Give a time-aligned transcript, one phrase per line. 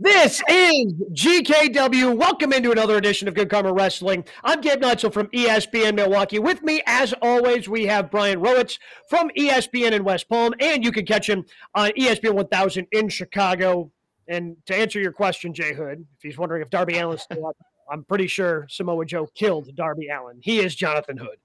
[0.00, 2.16] This is GKW.
[2.16, 4.24] Welcome into another edition of Good Karma Wrestling.
[4.44, 6.38] I'm Gabe Neitzel from ESPN Milwaukee.
[6.38, 10.92] With me, as always, we have Brian Rowitz from ESPN in West Palm, and you
[10.92, 13.90] can catch him on ESPN 1000 in Chicago.
[14.28, 17.56] And to answer your question, Jay Hood, if he's wondering if Darby Allin's still up,
[17.90, 20.38] I'm pretty sure Samoa Joe killed Darby Allin.
[20.40, 21.38] He is Jonathan Hood.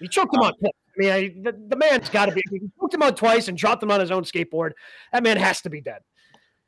[0.00, 0.54] He choked him out.
[0.64, 2.40] I mean, I, the, the man's got to be.
[2.50, 4.70] He choked him out twice and dropped him on his own skateboard.
[5.12, 6.00] That man has to be dead.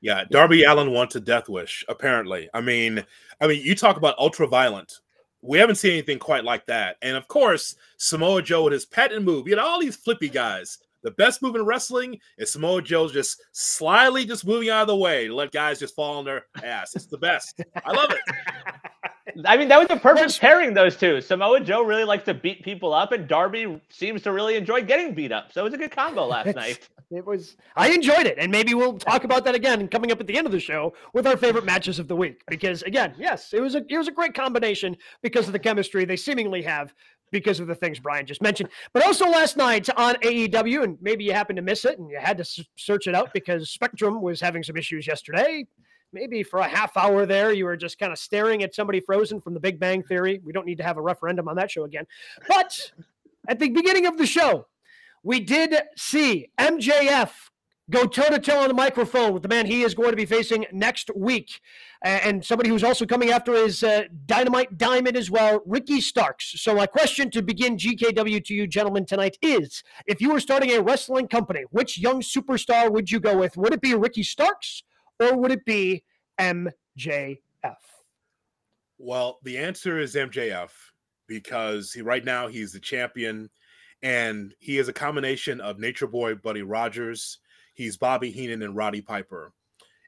[0.01, 1.85] Yeah, Darby Allin wants a death wish.
[1.89, 3.05] Apparently, I mean,
[3.41, 5.01] I mean, you talk about ultra violent.
[5.43, 6.97] We haven't seen anything quite like that.
[7.03, 9.49] And of course, Samoa Joe with his patent move.
[9.49, 10.79] You know, all these flippy guys.
[11.03, 14.97] The best move in wrestling is Samoa Joe's just slyly just moving out of the
[14.97, 16.97] way to let guys just fall on their ass.
[16.97, 17.61] It's the best.
[17.85, 18.75] I love it.
[19.45, 21.21] I mean, that was the perfect pairing, those two.
[21.21, 25.15] Samoa Joe really likes to beat people up, and Darby seems to really enjoy getting
[25.15, 25.53] beat up.
[25.53, 26.89] So it was a good combo last night.
[27.11, 27.57] It was.
[27.77, 30.47] I enjoyed it, and maybe we'll talk about that again coming up at the end
[30.47, 32.43] of the show with our favorite matches of the week.
[32.49, 36.05] Because again, yes, it was a it was a great combination because of the chemistry
[36.05, 36.95] they seemingly have
[37.31, 38.71] because of the things Brian just mentioned.
[38.93, 42.19] But also last night on AEW, and maybe you happened to miss it and you
[42.19, 45.67] had to search it out because Spectrum was having some issues yesterday
[46.17, 49.39] maybe for a half hour there, you were just kind of staring at somebody frozen
[49.39, 50.41] from the Big Bang Theory.
[50.43, 52.07] We don't need to have a referendum on that show again.
[52.49, 52.93] But
[53.47, 54.67] at the beginning of the show,
[55.23, 57.31] we did see MJF
[57.91, 60.25] go toe to toe on the microphone with the man he is going to be
[60.25, 61.61] facing next week.
[62.03, 66.61] And somebody who's also coming after his uh, dynamite diamond as well, Ricky Starks.
[66.63, 70.71] So, my question to begin GKW to you, gentlemen, tonight is if you were starting
[70.71, 73.59] a wrestling company, which young superstar would you go with?
[73.59, 74.83] Would it be Ricky Starks
[75.21, 76.05] or would it be
[76.39, 77.37] MJF?
[78.99, 80.71] Well, the answer is MJF
[81.27, 83.51] because he right now he's the champion
[84.03, 87.39] and he is a combination of Nature Boy Buddy Rogers,
[87.75, 89.53] he's Bobby Heenan and Roddy Piper.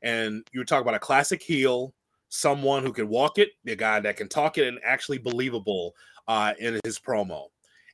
[0.02, 1.94] And you talk about a classic heel,
[2.28, 5.94] someone who can walk it, the guy that can talk it and actually believable
[6.28, 7.46] uh, in his promo.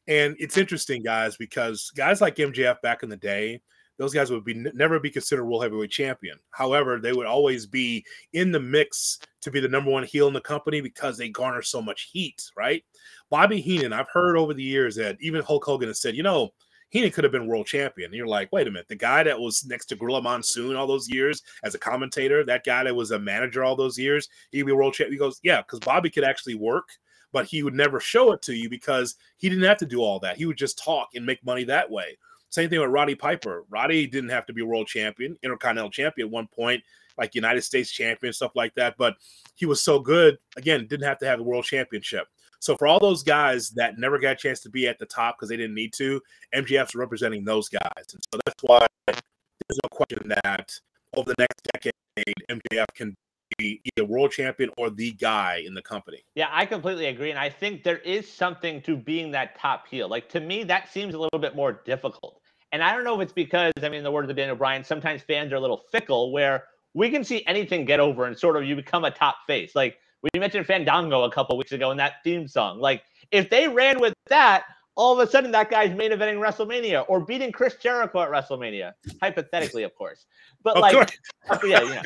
[0.07, 3.63] And it's interesting, guys, because guys like MJF back in the day,
[3.99, 6.39] those guys would be never be considered world heavyweight champion.
[6.51, 10.35] However, they would always be in the mix to be the number one heel in
[10.35, 12.85] the company because they garner so much heat, right?
[13.31, 16.51] Bobby Heenan, I've heard over the years that even Hulk Hogan has said, you know,
[16.91, 18.07] Heenan could have been world champion.
[18.07, 20.87] And you're like, wait a minute, the guy that was next to Gorilla Monsoon all
[20.87, 24.63] those years as a commentator, that guy that was a manager all those years, he'd
[24.63, 25.13] be world champion.
[25.13, 26.89] He goes, yeah, because Bobby could actually work,
[27.33, 30.21] but he would never show it to you because he didn't have to do all
[30.21, 30.37] that.
[30.37, 32.17] He would just talk and make money that way.
[32.55, 33.65] Same thing with Roddy Piper.
[33.69, 36.85] Roddy didn't have to be world champion, intercontinental champion at one point,
[37.19, 38.95] like United States champion, stuff like that.
[38.97, 39.17] But
[39.57, 42.29] he was so good, again, didn't have to have the world championship.
[42.61, 45.37] So for all those guys that never got a chance to be at the top
[45.37, 46.21] because they didn't need to,
[46.55, 48.05] MJF's representing those guys.
[48.13, 50.79] And so that's why there's no question that
[51.17, 53.17] over the next decade, MJF can
[53.59, 56.25] be either world champion or the guy in the company.
[56.37, 57.31] Yeah, I completely agree.
[57.31, 60.09] And I think there is something to being that top heel.
[60.09, 62.41] Like to me, that seems a little bit more difficult.
[62.75, 64.83] And I don't know if it's because, I mean, in the words of Daniel Bryan,
[64.83, 68.57] sometimes fans are a little fickle where we can see anything get over and sort
[68.57, 69.77] of you become a top face.
[69.77, 72.81] Like we mentioned Fandango a couple weeks ago in that theme song.
[72.81, 74.65] Like if they ran with that,
[74.97, 78.93] all of a sudden that guy's main eventing WrestleMania or beating Chris Jericho at WrestleMania,
[79.21, 80.27] hypothetically, of course.
[80.63, 81.11] But Of like, course.
[81.51, 82.03] Uh, yeah, yeah.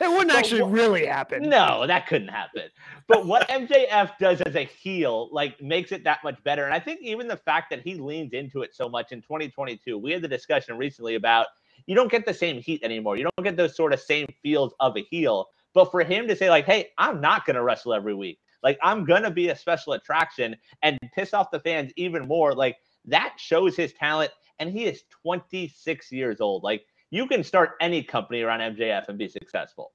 [0.00, 1.42] It wouldn't But actually what- really happen.
[1.42, 2.62] No, that couldn't happen.
[3.06, 6.64] But what MJF does as a heel, like, makes it that much better.
[6.64, 9.98] And I think even the fact that he leans into it so much in 2022,
[9.98, 11.48] we had the discussion recently about
[11.86, 13.16] you don't get the same heat anymore.
[13.18, 15.48] You don't get those sort of same feels of a heel.
[15.74, 18.78] But for him to say, like, hey, I'm not going to wrestle every week, like,
[18.82, 23.34] I'm to be a special attraction and piss off the fans even more, like, that
[23.36, 24.30] shows his talent.
[24.58, 26.62] And he is 26 years old.
[26.62, 29.92] Like, you can start any company around MJF and be successful.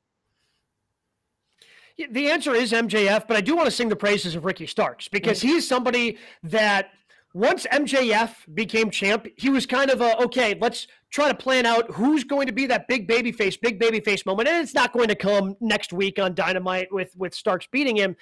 [2.11, 5.07] The answer is MJF, but I do want to sing the praises of Ricky Starks
[5.07, 6.91] because he's somebody that
[7.33, 11.89] once MJF became champ, he was kind of a okay, let's try to plan out
[11.91, 14.47] who's going to be that big baby face, big baby face moment.
[14.47, 18.15] And it's not going to come next week on Dynamite with with Starks beating him.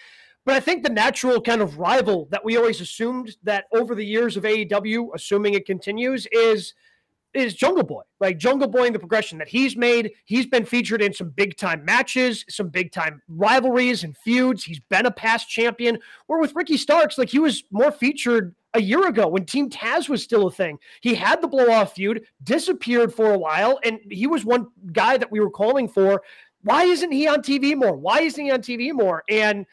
[0.45, 4.06] But I think the natural kind of rival that we always assumed that over the
[4.06, 6.74] years of AEW, assuming it continues, is
[7.33, 10.12] is Jungle Boy, like Jungle Boy and the progression that he's made.
[10.24, 14.63] He's been featured in some big time matches, some big time rivalries and feuds.
[14.63, 16.00] He's been a past champion.
[16.27, 20.09] Where with Ricky Starks, like he was more featured a year ago when Team Taz
[20.09, 20.77] was still a thing.
[21.01, 25.18] He had the blow off feud, disappeared for a while, and he was one guy
[25.18, 26.21] that we were calling for.
[26.62, 27.95] Why isn't he on TV more?
[27.95, 29.24] Why isn't he on TV more?
[29.30, 29.65] And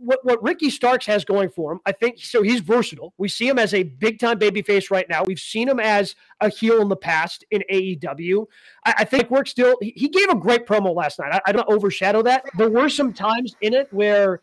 [0.00, 3.12] what, what Ricky Starks has going for him, I think so he's versatile.
[3.18, 5.22] We see him as a big time babyface right now.
[5.24, 8.46] We've seen him as a heel in the past in AEW.
[8.86, 11.32] I, I think work still he, he, gave a great promo last night.
[11.32, 12.44] I, I don't overshadow that.
[12.56, 14.40] There were some times in it where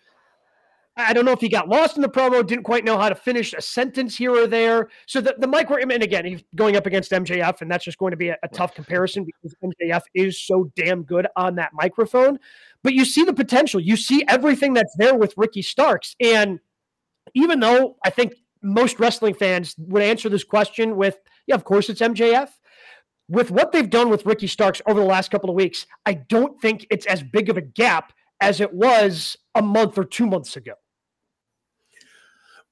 [0.98, 3.16] I don't know if he got lost in the promo, didn't quite know how to
[3.16, 4.90] finish a sentence here or there.
[5.06, 8.12] So the, the micro, and again, he's going up against MJF, and that's just going
[8.12, 12.40] to be a, a tough comparison because MJF is so damn good on that microphone.
[12.84, 16.16] But you see the potential, you see everything that's there with Ricky Starks.
[16.20, 16.60] And
[17.34, 21.90] even though I think most wrestling fans would answer this question with, yeah, of course
[21.90, 22.50] it's MJF.
[23.30, 26.60] With what they've done with Ricky Starks over the last couple of weeks, I don't
[26.62, 30.56] think it's as big of a gap as it was a month or two months
[30.56, 30.74] ago.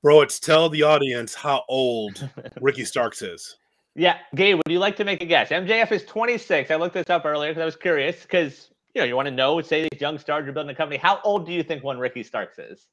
[0.01, 2.29] Bro, it's tell the audience how old
[2.61, 3.57] Ricky Starks is.
[3.95, 5.49] Yeah, Gabe, would you like to make a guess?
[5.49, 6.69] MJF is 26.
[6.69, 9.31] I looked this up earlier because I was curious because you know you want to
[9.31, 9.61] know.
[9.61, 10.97] Say these young stars are building a company.
[10.97, 12.87] How old do you think one Ricky Starks is?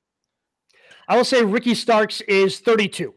[1.08, 3.14] I will say Ricky Starks is 32.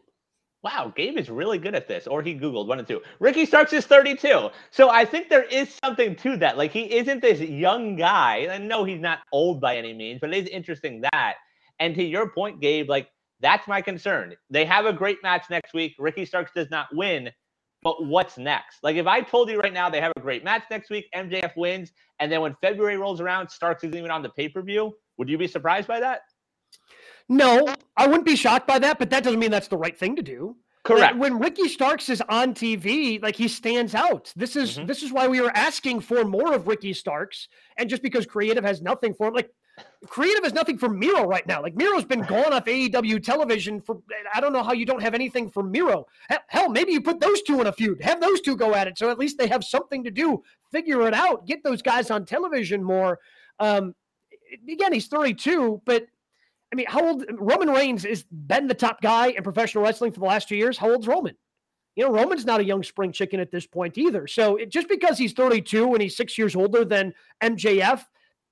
[0.62, 2.06] Wow, Gabe is really good at this.
[2.06, 3.00] Or he Googled one and two.
[3.20, 4.48] Ricky Starks is 32.
[4.70, 6.56] So I think there is something to that.
[6.56, 8.48] Like he isn't this young guy.
[8.50, 11.34] I know he's not old by any means, but it is interesting that.
[11.78, 13.08] And to your point, Gabe, like
[13.40, 14.34] that's my concern.
[14.50, 15.94] They have a great match next week.
[15.98, 17.30] Ricky Starks does not win,
[17.86, 18.82] but what's next?
[18.82, 21.56] Like if I told you right now they have a great match next week, MJF
[21.56, 24.96] wins, and then when February rolls around, Starks isn't even on the pay per view,
[25.18, 26.22] would you be surprised by that?
[27.28, 30.16] No, I wouldn't be shocked by that, but that doesn't mean that's the right thing
[30.16, 30.56] to do.
[30.82, 31.16] Correct.
[31.16, 34.32] When Ricky Starks is on TV, like he stands out.
[34.34, 34.86] This is mm-hmm.
[34.86, 37.46] this is why we were asking for more of Ricky Starks,
[37.76, 39.50] and just because creative has nothing for him, like
[40.06, 41.62] creative is nothing for Miro right now.
[41.62, 44.00] Like Miro's been gone off AEW television for
[44.32, 46.06] I don't know how you don't have anything for Miro.
[46.48, 48.00] Hell, maybe you put those two in a feud.
[48.02, 50.42] Have those two go at it, so at least they have something to do.
[50.70, 51.46] Figure it out.
[51.46, 53.18] Get those guys on television more.
[53.58, 53.94] Um,
[54.68, 56.06] again, he's 32, but
[56.72, 60.20] I mean, how old Roman Reigns has been the top guy in professional wrestling for
[60.20, 60.76] the last two years?
[60.78, 61.36] How old's Roman?
[61.94, 64.26] You know, Roman's not a young spring chicken at this point either.
[64.26, 68.04] So it, just because he's 32 and he's six years older than MJF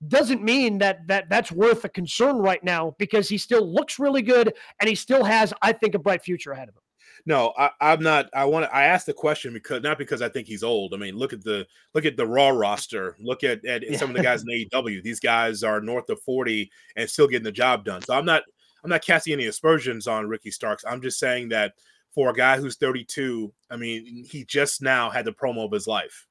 [0.08, 4.22] doesn't mean that that that's worth a concern right now because he still looks really
[4.22, 6.80] good and he still has, I think, a bright future ahead of him.
[7.26, 8.28] No, I, am not.
[8.34, 8.66] I want.
[8.66, 8.74] to.
[8.74, 10.92] I asked the question because not because I think he's old.
[10.92, 13.16] I mean, look at the look at the Raw roster.
[13.18, 15.02] Look at, at some of the guys in AEW.
[15.02, 18.02] These guys are north of 40 and still getting the job done.
[18.02, 18.42] So I'm not.
[18.82, 20.84] I'm not casting any aspersions on Ricky Starks.
[20.86, 21.72] I'm just saying that
[22.14, 25.86] for a guy who's 32, I mean, he just now had the promo of his
[25.86, 26.26] life.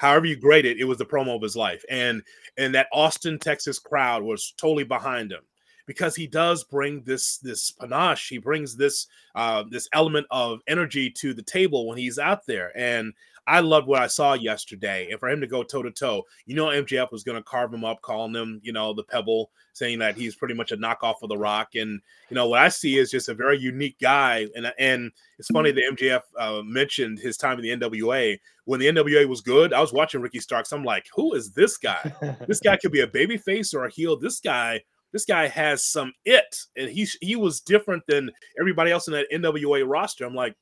[0.00, 2.22] However you grade it, it was the promo of his life, and
[2.56, 5.42] and that Austin, Texas crowd was totally behind him
[5.86, 8.28] because he does bring this this panache.
[8.28, 12.70] He brings this uh, this element of energy to the table when he's out there,
[12.76, 13.12] and
[13.48, 15.10] I loved what I saw yesterday.
[15.10, 17.72] And for him to go toe to toe, you know, MJF was going to carve
[17.72, 21.22] him up, calling him, you know, the Pebble, saying that he's pretty much a knockoff
[21.22, 21.74] of the Rock.
[21.74, 24.46] And you know, what I see is just a very unique guy.
[24.54, 28.38] And and it's funny that MJF uh, mentioned his time in the NWA.
[28.66, 30.72] When the NWA was good, I was watching Ricky Starks.
[30.72, 32.12] I'm like, who is this guy?
[32.46, 34.18] this guy could be a baby face or a heel.
[34.18, 38.30] This guy this guy has some it, and he he was different than
[38.60, 40.26] everybody else in that NWA roster.
[40.26, 40.54] I'm like,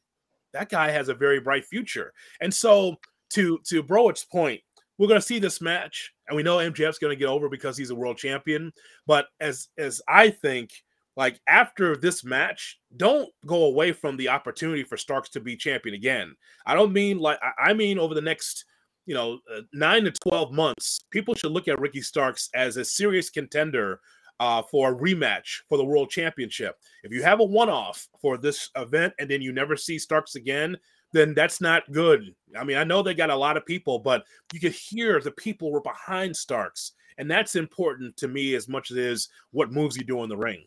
[0.57, 2.13] that guy has a very bright future.
[2.41, 2.97] And so
[3.31, 4.61] to to Broich's point,
[4.99, 7.77] we're going to see this match, and we know MJF's going to get over because
[7.77, 8.73] he's a world champion.
[9.07, 10.71] But as as I think,
[11.17, 15.95] like after this match, don't go away from the opportunity for Starks to be champion
[15.95, 16.35] again.
[16.67, 18.65] I don't mean like I mean over the next
[19.05, 22.85] you know uh, nine to twelve months, people should look at Ricky Starks as a
[22.85, 24.01] serious contender
[24.41, 26.77] uh, for a rematch for the world championship.
[27.03, 30.35] If you have a one off for this event and then you never see Starks
[30.35, 30.77] again,
[31.13, 32.35] then that's not good.
[32.59, 35.31] I mean, I know they got a lot of people, but you could hear the
[35.31, 36.93] people were behind Starks.
[37.19, 40.37] And that's important to me as much as is what moves you do in the
[40.37, 40.65] ring.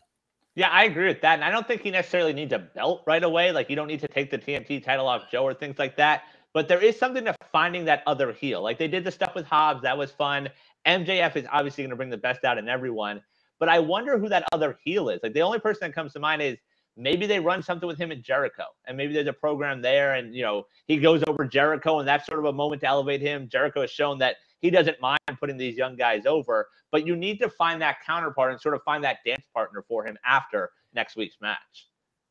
[0.56, 1.34] Yeah, I agree with that.
[1.34, 3.52] And I don't think he necessarily needs a belt right away.
[3.52, 6.24] Like, you don't need to take the TNT title off Joe or things like that.
[6.52, 8.60] But there is something to finding that other heel.
[8.60, 9.82] Like, they did the stuff with Hobbs.
[9.82, 10.48] That was fun.
[10.86, 13.22] MJF is obviously going to bring the best out in everyone.
[13.60, 15.20] But I wonder who that other heel is.
[15.22, 16.58] Like the only person that comes to mind is
[16.96, 20.34] maybe they run something with him in Jericho, and maybe there's a program there, and
[20.34, 23.48] you know he goes over Jericho, and that's sort of a moment to elevate him.
[23.48, 27.38] Jericho has shown that he doesn't mind putting these young guys over, but you need
[27.38, 31.16] to find that counterpart and sort of find that dance partner for him after next
[31.16, 31.88] week's match.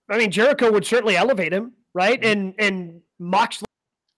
[0.09, 2.19] I mean, Jericho would certainly elevate him, right?
[2.21, 2.31] Mm-hmm.
[2.31, 3.65] And and Moxley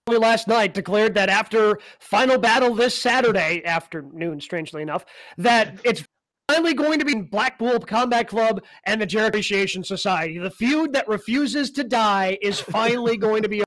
[0.08, 5.04] last night declared that after final battle this Saturday afternoon, strangely enough,
[5.38, 6.04] that it's
[6.52, 10.38] finally going to be Blackpool Combat Club and the Jericho Appreciation Society.
[10.38, 13.62] The feud that refuses to die is finally going to be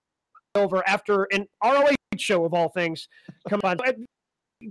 [0.54, 3.08] over after an ROH show of all things.
[3.50, 3.78] Come on.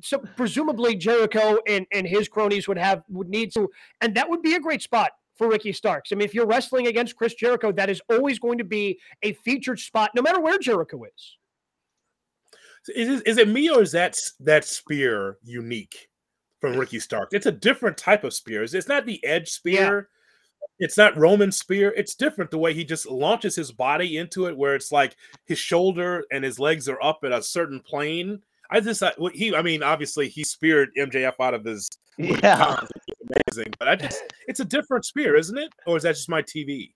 [0.02, 3.68] So presumably Jericho and, and his cronies would have would need to,
[4.00, 6.12] and that would be a great spot for Ricky Starks.
[6.12, 9.32] I mean, if you're wrestling against Chris Jericho, that is always going to be a
[9.32, 11.36] featured spot, no matter where Jericho is.
[12.94, 16.08] Is it, is it me or is that that spear unique
[16.64, 17.28] from Ricky Stark.
[17.32, 18.62] It's a different type of spear.
[18.62, 20.08] It's not the edge spear.
[20.08, 20.76] Yeah.
[20.78, 21.92] It's not Roman spear.
[21.94, 25.58] It's different the way he just launches his body into it, where it's like his
[25.58, 28.40] shoulder and his legs are up at a certain plane.
[28.70, 29.02] I just
[29.34, 29.54] he.
[29.54, 32.80] I mean, obviously he speared MJF out of his yeah,
[33.52, 33.70] amazing.
[33.78, 35.70] But I just it's a different spear, isn't it?
[35.86, 36.94] Or is that just my TV?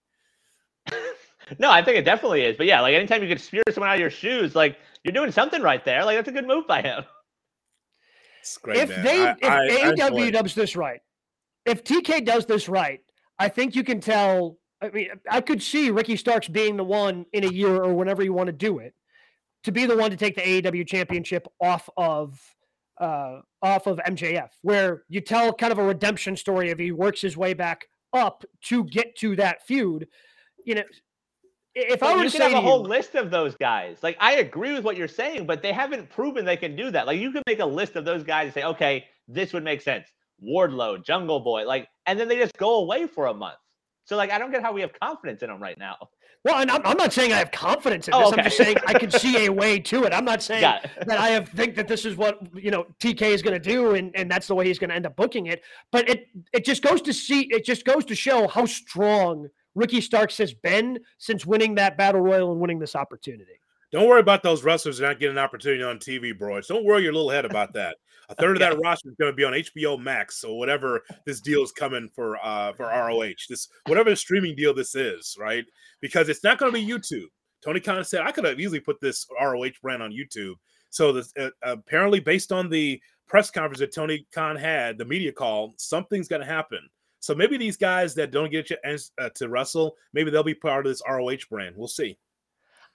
[1.59, 2.57] no, I think it definitely is.
[2.57, 5.31] But yeah, like anytime you can spear someone out of your shoes, like you're doing
[5.31, 6.07] something right there.
[6.07, 7.05] Like that's a good move by him.
[8.63, 8.79] Great.
[8.79, 9.05] If man.
[9.05, 11.01] they I, if I, AEW I does this right,
[11.65, 13.01] if TK does this right,
[13.39, 14.59] I think you can tell.
[14.81, 18.23] I mean, I could see Ricky Starks being the one in a year or whenever
[18.23, 18.95] you want to do it,
[19.65, 22.41] to be the one to take the AEW championship off of
[23.01, 27.21] uh, off of MJF, where you tell kind of a redemption story of he works
[27.21, 30.07] his way back up to get to that feud.
[30.65, 30.85] You know,
[31.79, 34.37] if I were you to have a whole you, list of those guys, like I
[34.37, 37.07] agree with what you're saying, but they haven't proven they can do that.
[37.07, 39.81] Like you can make a list of those guys and say, okay, this would make
[39.81, 40.07] sense.
[40.43, 43.59] Wardlow, Jungle Boy, like, and then they just go away for a month.
[44.05, 45.97] So like, I don't get how we have confidence in them right now.
[46.45, 48.27] Well, and I'm, I'm not saying I have confidence in oh, this.
[48.27, 48.41] Oh, okay.
[48.41, 50.13] I'm just saying I can see a way to it.
[50.13, 50.63] I'm not saying
[51.07, 53.95] that I have think that this is what you know TK is going to do,
[53.95, 55.63] and, and that's the way he's going to end up booking it.
[55.91, 60.01] But it it just goes to see it just goes to show how strong Ricky
[60.01, 63.61] Starks has been since winning that battle royal and winning this opportunity.
[63.91, 66.61] Don't worry about those wrestlers not getting an opportunity on TV, bro.
[66.61, 67.97] Don't worry your little head about that.
[68.29, 71.41] A third of that roster is going to be on HBO Max or whatever this
[71.41, 73.33] deal is coming for uh for ROH.
[73.49, 75.65] This whatever the streaming deal this is, right?
[76.01, 77.29] Because it's not going to be YouTube.
[77.65, 80.55] Tony Khan said I could have easily put this ROH brand on YouTube.
[80.91, 85.33] So this uh, apparently based on the press conference that Tony Khan had, the media
[85.33, 86.81] call, something's going to happen.
[87.21, 90.87] So maybe these guys that don't get a uh, to wrestle, maybe they'll be part
[90.87, 91.77] of this ROH brand.
[91.77, 92.19] We'll see.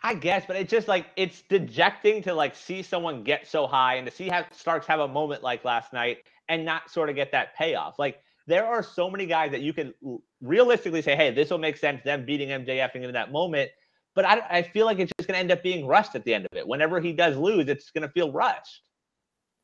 [0.06, 3.96] I guess, but it's just like it's dejecting to like see someone get so high
[3.96, 7.16] and to see how Starks have a moment like last night and not sort of
[7.16, 7.98] get that payoff.
[7.98, 9.94] Like there are so many guys that you can
[10.42, 13.72] realistically say, hey, this will make sense, them beating MJF in that moment.
[14.14, 16.34] But I, I feel like it's just going to end up being rushed at the
[16.34, 16.68] end of it.
[16.68, 18.82] Whenever he does lose, it's going to feel rushed.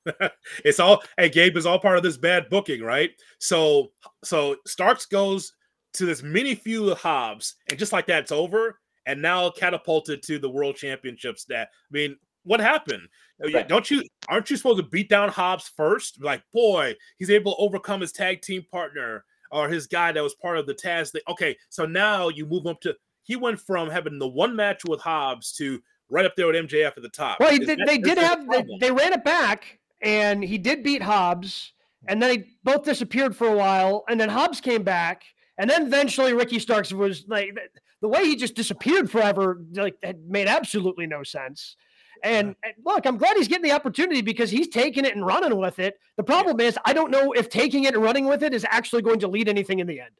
[0.65, 3.11] it's all hey Gabe is all part of this bad booking, right?
[3.39, 3.91] So
[4.23, 5.53] so Starks goes
[5.93, 10.21] to this mini feud with Hobbs, and just like that, it's over and now catapulted
[10.23, 11.45] to the world championships.
[11.45, 13.07] That I mean, what happened?
[13.43, 13.67] Uh, right.
[13.67, 16.21] Don't you aren't you supposed to beat down Hobbs first?
[16.21, 20.35] Like, boy, he's able to overcome his tag team partner or his guy that was
[20.35, 21.21] part of the Taz thing.
[21.27, 24.99] Okay, so now you move up to he went from having the one match with
[25.01, 27.39] Hobbs to right up there with MJF at the top.
[27.39, 31.01] Well, did, that, they did have they, they ran it back, and he did beat
[31.01, 31.73] Hobbs,
[32.07, 35.23] and then they both disappeared for a while, and then Hobbs came back,
[35.57, 37.57] and then eventually Ricky Starks was like
[38.01, 41.75] the way he just disappeared forever, like had made absolutely no sense.
[42.23, 45.57] And, and, look, I'm glad he's getting the opportunity because he's taking it and running
[45.57, 45.99] with it.
[46.17, 49.03] The problem is, I don't know if taking it and running with it is actually
[49.03, 50.11] going to lead anything in the end.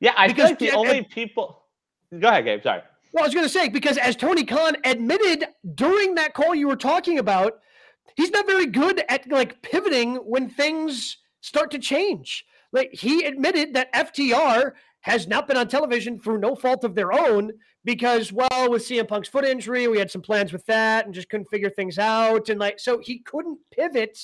[0.00, 1.64] Yeah, I because, like the and, only people.
[2.16, 2.62] Go ahead, Gabe.
[2.62, 2.82] Sorry.
[3.12, 6.68] Well, I was going to say because as Tony Khan admitted during that call you
[6.68, 7.60] were talking about,
[8.16, 12.44] he's not very good at like pivoting when things start to change.
[12.72, 17.12] Like he admitted that FTR has not been on television through no fault of their
[17.12, 17.52] own
[17.84, 21.28] because, well, with CM Punk's foot injury, we had some plans with that and just
[21.28, 22.48] couldn't figure things out.
[22.48, 24.18] And like, so he couldn't pivot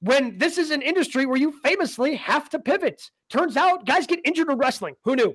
[0.00, 3.10] when this is an industry where you famously have to pivot.
[3.30, 4.96] Turns out guys get injured in wrestling.
[5.04, 5.34] Who knew?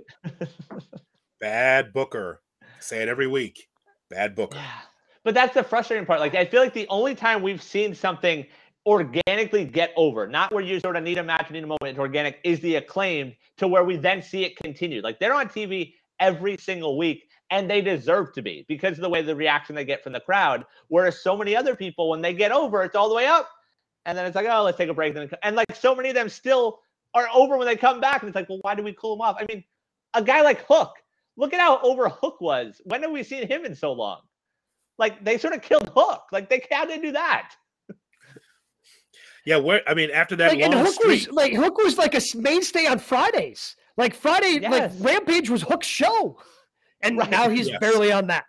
[1.39, 2.41] Bad booker.
[2.79, 3.67] Say it every week.
[4.09, 4.57] Bad booker.
[4.57, 4.81] Yeah.
[5.24, 6.20] But that's the frustrating part.
[6.20, 8.46] Like, I feel like the only time we've seen something
[8.86, 11.98] organically get over, not where you sort of need a match, need a moment.
[11.98, 15.01] Organic is the acclaimed to where we then see it continue.
[15.01, 19.10] Like they're on TV every single week and they deserve to be because of the
[19.10, 20.65] way the reaction they get from the crowd.
[20.88, 23.50] Whereas so many other people, when they get over, it's all the way up.
[24.06, 25.15] And then it's like, oh, let's take a break.
[25.44, 26.82] And like so many of them still
[27.13, 28.22] are over when they come back.
[28.22, 29.38] And it's like, well, why do we cool them off?
[29.39, 29.63] I mean,
[30.13, 30.96] a guy like Hook,
[31.38, 32.82] look at how over Hook was.
[32.84, 34.20] When have we seen him in so long?
[34.97, 36.23] Like they sort of killed Hook.
[36.31, 37.55] Like they can't do that.
[39.45, 42.15] Yeah, where I mean, after that, like, and Hook streak, was like Hook was like
[42.15, 43.75] a mainstay on Fridays.
[43.97, 44.71] Like Friday, yes.
[44.71, 46.38] like Rampage was Hook's show,
[47.01, 47.29] and right.
[47.29, 47.79] now he's yes.
[47.79, 48.45] barely on that.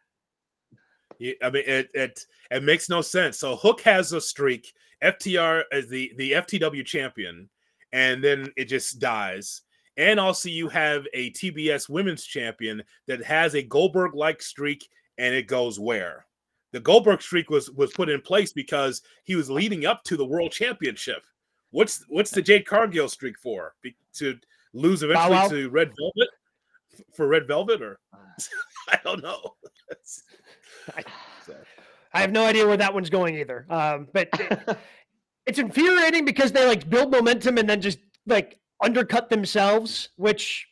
[1.18, 3.38] Yeah, I mean, it it it makes no sense.
[3.38, 4.72] So Hook has a streak.
[5.02, 7.50] FTR is the the FTW champion,
[7.92, 9.62] and then it just dies.
[9.96, 15.34] And also, you have a TBS Women's Champion that has a Goldberg like streak, and
[15.34, 16.26] it goes where?
[16.74, 20.24] The Goldberg streak was was put in place because he was leading up to the
[20.24, 21.22] World Championship.
[21.70, 23.76] What's what's the Jade Cargill streak for?
[23.80, 24.36] Be, to
[24.72, 26.28] lose eventually to Red Velvet
[27.14, 28.00] for Red Velvet, or
[28.88, 29.54] I don't know.
[30.96, 31.04] I,
[32.12, 33.66] I, have no idea where that one's going either.
[33.70, 34.76] Um, but it,
[35.46, 40.66] it's infuriating because they like build momentum and then just like undercut themselves, which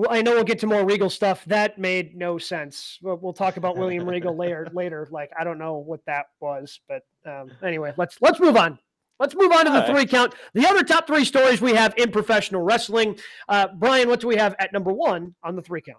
[0.00, 1.44] well, I know we'll get to more Regal stuff.
[1.44, 2.98] That made no sense.
[3.02, 4.66] We'll, we'll talk about William Regal later.
[4.72, 8.78] Later, like I don't know what that was, but um, anyway, let's let's move on.
[9.18, 10.34] Let's move on to the three count.
[10.54, 13.18] The other top three stories we have in professional wrestling.
[13.46, 15.98] Uh, Brian, what do we have at number one on the three count?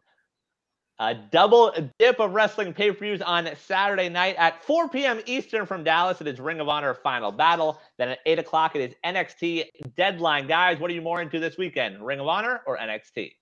[0.97, 5.21] A double dip of wrestling pay per views on Saturday night at 4 p.m.
[5.27, 6.19] Eastern from Dallas.
[6.21, 7.79] It is Ring of Honor Final Battle.
[7.99, 9.65] Then at 8 o'clock, it is NXT
[9.95, 10.47] Deadline.
[10.47, 12.03] Guys, what are you more into this weekend?
[12.03, 13.33] Ring of Honor or NXT?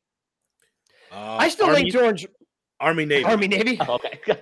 [1.12, 2.26] Uh, I still Army, lean towards
[2.80, 3.26] Army Navy.
[3.26, 3.78] Army Navy.
[3.82, 4.20] Oh, okay.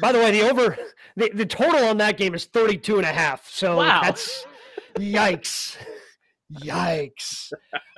[0.00, 0.76] By the way, the over
[1.16, 3.48] the, the total on that game is 32 and a half.
[3.50, 4.00] So wow.
[4.02, 4.46] that's
[4.96, 5.76] yikes.
[6.52, 7.52] Yikes.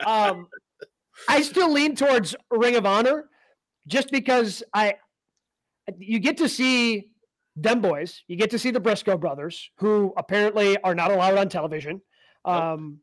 [0.05, 0.49] Um,
[1.29, 3.29] I still lean towards Ring of Honor
[3.87, 4.95] just because I
[5.99, 7.11] you get to see
[7.57, 11.49] them boys, you get to see the Briscoe brothers, who apparently are not allowed on
[11.49, 12.01] television.
[12.45, 13.01] Um,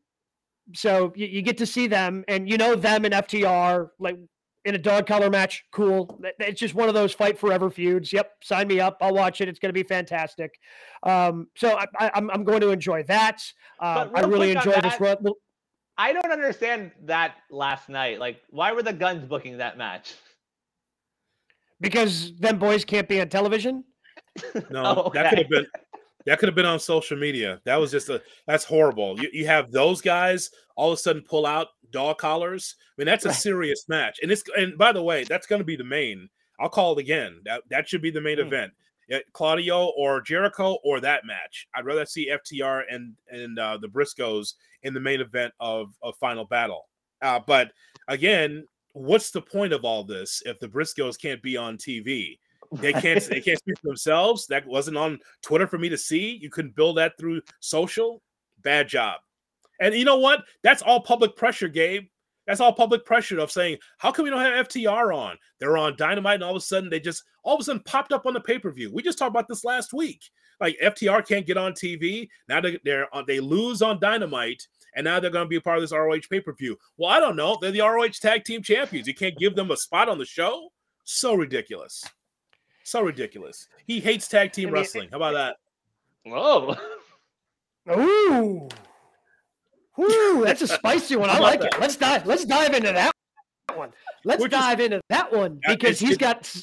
[0.74, 4.18] so you, you, get to see them, and you know them and FTR like
[4.64, 5.64] in a dog collar match.
[5.72, 6.20] Cool.
[6.38, 8.12] It's just one of those fight forever feuds.
[8.12, 8.98] Yep, sign me up.
[9.00, 9.48] I'll watch it.
[9.48, 10.58] It's going to be fantastic.
[11.02, 13.42] Um, so I, am I'm, I'm going to enjoy that.
[13.80, 15.16] Uh, I really enjoy that, this run.
[15.96, 18.20] I don't understand that last night.
[18.20, 20.14] Like, why were the Gunns booking that match?
[21.80, 23.84] Because them boys can't be on television.
[24.70, 25.22] No, oh, okay.
[25.22, 25.66] that could have been
[26.26, 27.60] that could have been on social media.
[27.64, 29.20] That was just a that's horrible.
[29.20, 32.76] You, you have those guys all of a sudden pull out dog collars.
[32.78, 34.18] I mean, that's a serious match.
[34.22, 36.28] And it's and by the way, that's going to be the main.
[36.60, 37.40] I'll call it again.
[37.44, 38.46] That that should be the main mm.
[38.46, 38.72] event.
[39.08, 41.66] Yeah, Claudio or Jericho or that match.
[41.74, 46.16] I'd rather see FTR and and uh, the Briscoes in the main event of of
[46.18, 46.88] Final Battle.
[47.22, 47.72] Uh, but
[48.06, 52.38] again, what's the point of all this if the Briscoes can't be on TV?
[52.72, 54.46] They can't they can't speak for themselves.
[54.46, 56.38] That wasn't on Twitter for me to see.
[56.40, 58.22] You couldn't build that through social.
[58.62, 59.20] Bad job.
[59.80, 60.44] And you know what?
[60.62, 62.06] That's all public pressure, Gabe.
[62.46, 65.36] That's all public pressure of saying, how come we don't have FTR on?
[65.60, 68.12] They're on Dynamite, and all of a sudden they just all of a sudden popped
[68.12, 68.90] up on the pay per view.
[68.92, 70.22] We just talked about this last week.
[70.60, 72.60] Like FTR can't get on TV now.
[72.60, 75.76] They they're uh, they lose on Dynamite, and now they're going to be a part
[75.76, 76.76] of this ROH pay per view.
[76.96, 77.58] Well, I don't know.
[77.60, 79.06] They're the ROH Tag Team Champions.
[79.06, 80.70] You can't give them a spot on the show.
[81.04, 82.02] So ridiculous.
[82.82, 83.68] So ridiculous.
[83.86, 85.10] He hates tag team wrestling.
[85.10, 85.56] How about that?
[86.24, 86.76] Whoa.
[87.90, 88.68] Ooh.
[90.00, 91.30] Ooh, that's a spicy one.
[91.30, 91.74] I like that?
[91.74, 91.80] it.
[91.80, 92.26] Let's dive.
[92.26, 93.12] Let's dive into that
[93.74, 93.92] one.
[94.24, 96.54] Let's We're dive just, into that one because he's got.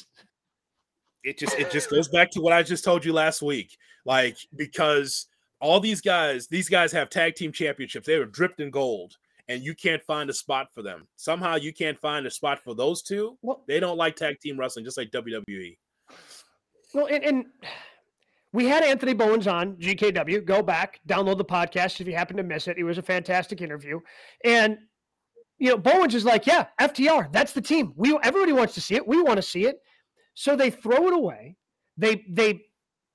[1.24, 3.76] It just it just goes back to what I just told you last week.
[4.04, 5.26] Like because
[5.60, 8.06] all these guys, these guys have tag team championships.
[8.06, 9.16] They were dripped in gold,
[9.48, 11.06] and you can't find a spot for them.
[11.16, 13.36] Somehow you can't find a spot for those two.
[13.42, 15.76] Well, they don't like tag team wrestling, just like WWE.
[16.94, 17.46] Well, and, and
[18.52, 20.44] we had Anthony Bowens on GKW.
[20.44, 22.78] Go back, download the podcast if you happen to miss it.
[22.78, 24.00] It was a fantastic interview.
[24.44, 24.78] And
[25.58, 27.92] you know, Bowens is like, yeah, FTR, that's the team.
[27.96, 29.06] We everybody wants to see it.
[29.06, 29.80] We want to see it.
[30.34, 31.56] So they throw it away.
[31.96, 32.62] They they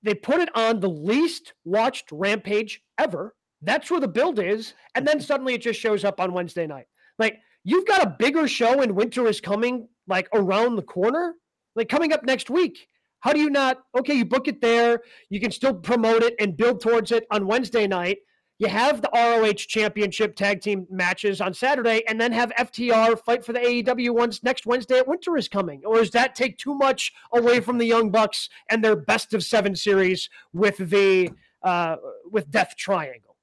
[0.04, 3.36] they put it on the least watched rampage ever.
[3.62, 4.74] That's where the build is.
[4.96, 6.88] And then suddenly it just shows up on Wednesday night.
[7.20, 11.36] Like you've got a bigger show and winter is coming like around the corner,
[11.76, 12.88] like coming up next week.
[13.21, 13.84] How do you not?
[13.97, 15.01] Okay, you book it there.
[15.29, 18.17] You can still promote it and build towards it on Wednesday night.
[18.57, 23.43] You have the ROH Championship tag team matches on Saturday, and then have FTR fight
[23.43, 25.81] for the AEW ones next Wednesday at Winter is coming.
[25.84, 29.43] Or does that take too much away from the Young Bucks and their best of
[29.43, 31.31] seven series with the
[31.63, 31.95] uh,
[32.31, 33.36] with Death Triangle?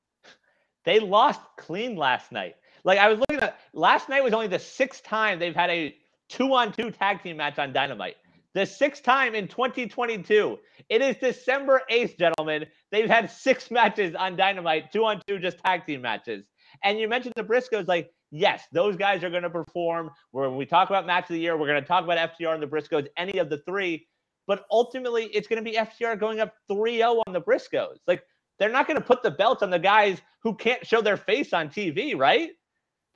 [0.84, 2.54] They lost clean last night.
[2.84, 5.96] Like I was looking at last night was only the sixth time they've had a
[6.28, 8.16] two on two tag team match on Dynamite
[8.54, 10.58] the sixth time in 2022.
[10.88, 12.66] It is December 8th, gentlemen.
[12.90, 16.44] They've had six matches on Dynamite, two on two, just tag team matches.
[16.84, 20.10] And you mentioned the Briscoes, like, yes, those guys are going to perform.
[20.32, 22.62] When we talk about match of the year, we're going to talk about FTR and
[22.62, 24.06] the Briscoes, any of the three.
[24.46, 27.96] But ultimately, it's going to be FTR going up 3 0 on the Briscoes.
[28.06, 28.22] Like,
[28.58, 31.52] they're not going to put the belts on the guys who can't show their face
[31.52, 32.50] on TV, right?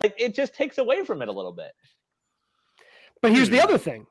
[0.02, 1.72] Like, it just takes away from it a little bit.
[3.22, 3.64] But here's the hmm.
[3.64, 4.06] other thing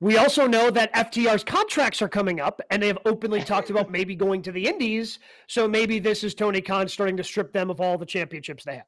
[0.00, 3.90] we also know that FTR's contracts are coming up, and they have openly talked about
[3.90, 5.20] maybe going to the Indies.
[5.46, 8.76] So maybe this is Tony Khan starting to strip them of all the championships they
[8.76, 8.84] have.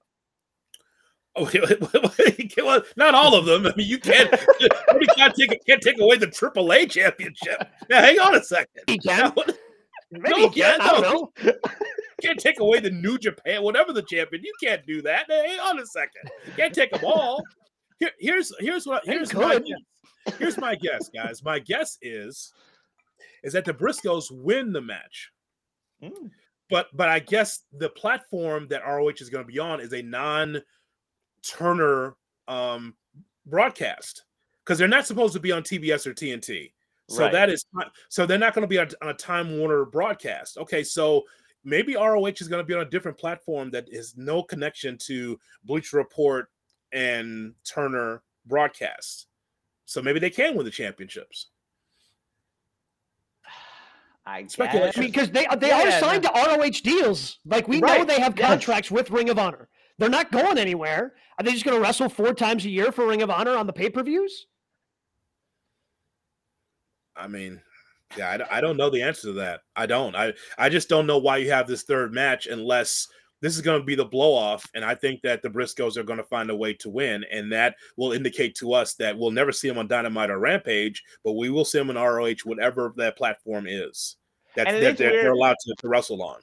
[1.36, 1.50] Oh,
[2.64, 3.66] well, not all of them.
[3.66, 4.30] I mean, you can't.
[4.90, 7.68] Tony Khan take, can't take away the AAA championship.
[7.88, 8.82] Now, hang on a second.
[8.86, 9.32] He can.
[9.34, 9.44] Now,
[10.10, 10.80] maybe no, he can.
[10.80, 11.32] I don't know.
[12.22, 14.42] can't take away the New Japan, whatever the champion.
[14.44, 15.26] You can't do that.
[15.30, 16.30] Hang on a second.
[16.46, 17.42] You can't take them all.
[18.00, 19.60] Here, here's here's what here's my.
[20.38, 21.42] Here's my guess, guys.
[21.42, 22.52] My guess is
[23.42, 25.30] is that the Briscoes win the match.
[26.02, 26.30] Mm.
[26.70, 30.02] But but I guess the platform that ROH is going to be on is a
[30.02, 30.60] non
[31.42, 32.94] Turner um
[33.46, 34.24] broadcast
[34.64, 36.72] because they're not supposed to be on TBS or TNT.
[37.08, 37.32] So Right.
[37.32, 37.64] that is
[38.10, 40.58] so they're not going to be on, on a Time Warner broadcast.
[40.58, 41.24] Okay, so
[41.64, 45.38] maybe ROH is going to be on a different platform that has no connection to
[45.64, 46.50] Bleacher Report
[46.92, 49.27] and Turner broadcasts.
[49.88, 51.46] So maybe they can win the championships.
[54.26, 54.98] I guess.
[54.98, 57.38] I mean, because they they Yeah, are yeah, signed to ROH deals.
[57.46, 58.46] Like we know they have yes.
[58.46, 59.70] contracts with Ring of Honor.
[59.96, 61.14] They're not going anywhere.
[61.38, 63.66] Are they just going to wrestle four times a year for Ring of Honor on
[63.66, 64.46] the pay per views?
[67.16, 67.62] I mean,
[68.14, 69.62] yeah, I don't know the answer to that.
[69.74, 70.14] I don't.
[70.14, 73.08] I I just don't know why you have this third match unless
[73.40, 74.68] this is going to be the blow off.
[74.74, 77.52] And I think that the Briscoes are going to find a way to win, and
[77.52, 81.32] that will indicate to us that we'll never see them on Dynamite or Rampage, but
[81.32, 84.16] we will see them in ROH, whatever that platform is
[84.56, 86.40] that, that they're, they're allowed to, to wrestle on.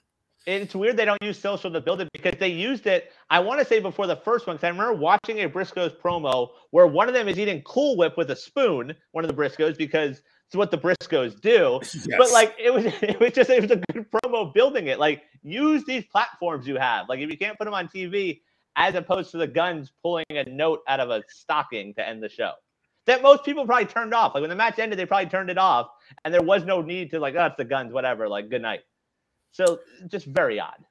[0.47, 3.11] It's weird they don't use social to build it because they used it.
[3.31, 6.49] I want to say before the first one, because I remember watching a Briscoes promo
[6.69, 9.75] where one of them is eating Cool Whip with a spoon, one of the Briscoes,
[9.75, 11.79] because it's what the Briscoes do.
[12.17, 14.99] But like it was, it was just it was a good promo building it.
[14.99, 17.09] Like use these platforms you have.
[17.09, 18.41] Like if you can't put them on TV,
[18.75, 22.29] as opposed to the Gunns pulling a note out of a stocking to end the
[22.29, 22.51] show.
[23.05, 24.33] That most people probably turned off.
[24.33, 25.87] Like when the match ended, they probably turned it off,
[26.23, 28.27] and there was no need to like, oh, it's the Gunns, whatever.
[28.27, 28.81] Like good night.
[29.51, 30.85] So just very odd.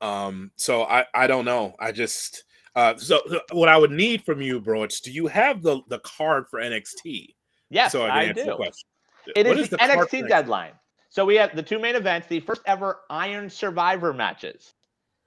[0.00, 1.74] Um, so I I don't know.
[1.78, 3.20] I just uh so
[3.52, 6.60] what I would need from you, bro, it's do you have the the card for
[6.60, 7.34] NXT?
[7.72, 9.32] Yes, so I, I, can answer the do.
[9.34, 10.72] It What is the NXT deadline.
[11.08, 14.74] So we have the two main events, the first ever Iron Survivor matches.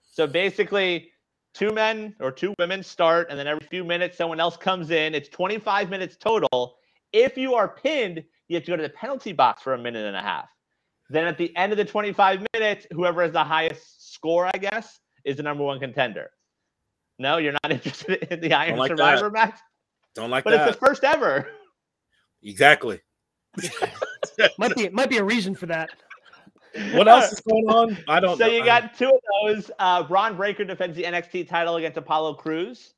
[0.04, 1.10] So basically,
[1.54, 5.16] two men or two women start, and then every few minutes someone else comes in.
[5.16, 6.78] It's 25 minutes total.
[7.14, 10.06] If you are pinned, you have to go to the penalty box for a minute
[10.06, 10.50] and a half.
[11.10, 15.00] Then at the end of the 25 minutes, whoever has the highest score, I guess,
[15.24, 16.30] is the number one contender.
[17.18, 18.98] No, you're not interested in the Iron like that.
[18.98, 19.58] Survivor match,
[20.14, 20.58] Don't like but that.
[20.58, 21.48] But it's the first ever.
[22.46, 23.02] Exactly.
[24.58, 25.90] Might be might be a reason for that.
[26.92, 27.98] What else is going on?
[28.08, 28.46] I don't know.
[28.46, 28.54] So know.
[28.58, 29.72] you got two of those.
[29.80, 32.96] Uh, Bron Breakker defends the NXT title against Apollo Crews.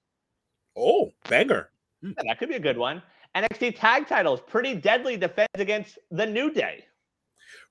[0.76, 1.70] oh banger.
[2.02, 3.04] Yeah, that could be a good one.
[3.36, 4.42] NXT tag titles.
[4.48, 6.86] Pretty Deadly defends against the New Day.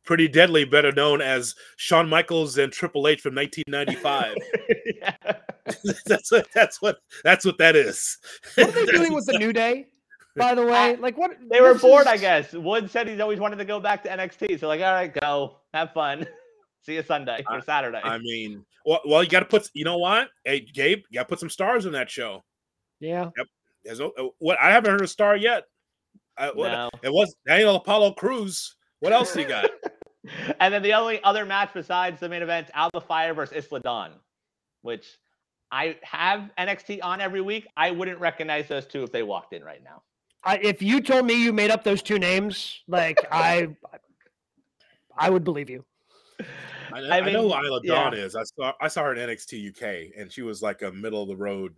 [0.05, 4.37] Pretty deadly, better known as Shawn Michaels and Triple H from 1995.
[6.07, 8.19] That's what that's what that's what that is.
[8.55, 9.87] What are they doing with the New Day?
[10.37, 11.37] By the way, Uh, like what?
[11.49, 12.53] They were this bored, I guess.
[12.53, 14.61] Wood said he's always wanted to go back to NXT.
[14.61, 15.57] So like, all right, go.
[15.73, 16.27] Have fun.
[16.83, 18.01] See you Sunday or Saturday.
[18.03, 19.69] I mean, well, well you got to put.
[19.75, 20.29] You know what?
[20.45, 22.45] Hey, Gabe, you got to put some stars in that show.
[23.01, 23.31] Yeah,
[23.85, 25.65] There's no, uh, what I haven't heard a star yet.
[26.39, 26.91] I, what, no.
[27.03, 28.77] It was Daniel Apollo Crews.
[29.01, 29.69] What else you got?
[30.61, 34.13] and then the only other match besides the main event, Alba Fyre versus Isla Dawn,
[34.83, 35.19] which
[35.71, 37.67] I have NXT on every week.
[37.77, 40.03] I wouldn't recognize those two if they walked in right now.
[40.47, 43.69] I, if you told me you made up those two names, like I,
[45.17, 45.85] I would believe you.
[46.93, 47.95] I, I I know mean, who Isla yeah.
[47.95, 48.37] Dawn is.
[48.37, 51.29] I saw I saw her in NXT UK, and she was like a middle of
[51.29, 51.75] the road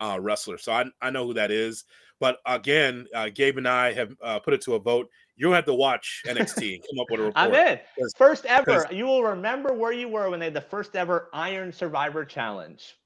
[0.00, 0.58] uh, wrestler.
[0.58, 1.84] So I I know who that is.
[2.20, 5.08] But again, uh, Gabe and I have uh, put it to a vote.
[5.36, 7.36] You'll have to watch NXT and come up with a report.
[7.36, 7.78] I'm in.
[7.96, 8.86] 'Cause- First ever.
[8.90, 12.96] You will remember where you were when they had the first ever Iron Survivor Challenge.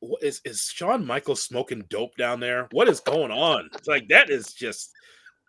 [0.00, 2.68] What is is Shawn Michaels smoking dope down there?
[2.72, 3.68] What is going on?
[3.74, 4.92] It's like that is just.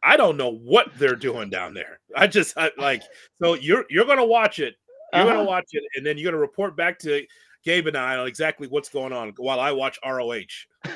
[0.03, 1.99] I don't know what they're doing down there.
[2.15, 3.01] I just I, like
[3.41, 4.75] so you're you're gonna watch it.
[5.11, 5.33] You're Uh-huh.
[5.33, 7.25] gonna watch it, and then you're gonna report back to
[7.65, 10.45] Gabe and I on exactly what's going on while I watch ROH.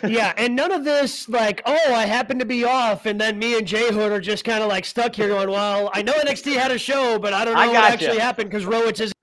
[0.08, 3.58] yeah, and none of this like, oh, I happen to be off, and then me
[3.58, 6.54] and Jay Hood are just kind of like stuck here going, well, I know NXT
[6.56, 7.94] had a show, but I don't know I what gotcha.
[7.94, 9.16] actually happened because Rowitz isn't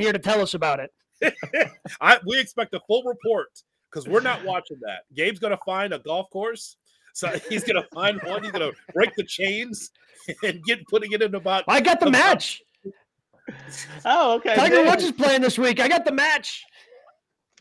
[0.00, 0.90] here to tell us about it.
[2.00, 3.48] I we expect a full report
[3.90, 5.00] because we're not watching that.
[5.14, 6.76] Gabe's gonna find a golf course,
[7.14, 8.42] so he's gonna find one.
[8.42, 9.90] He's gonna break the chains
[10.42, 11.64] and get putting it in about.
[11.68, 12.12] I got the Okay.
[12.18, 12.62] match.
[14.04, 14.54] Oh, okay.
[14.54, 14.84] Tiger.
[14.84, 15.80] Woods is playing this week.
[15.80, 16.64] I got the match.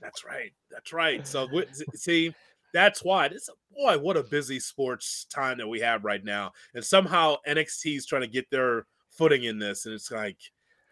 [0.01, 0.51] That's right.
[0.69, 1.25] That's right.
[1.27, 2.33] So we- see,
[2.73, 3.49] that's why this.
[3.75, 8.05] Boy, what a busy sports time that we have right now, and somehow NXT is
[8.05, 10.37] trying to get their footing in this, and it's like,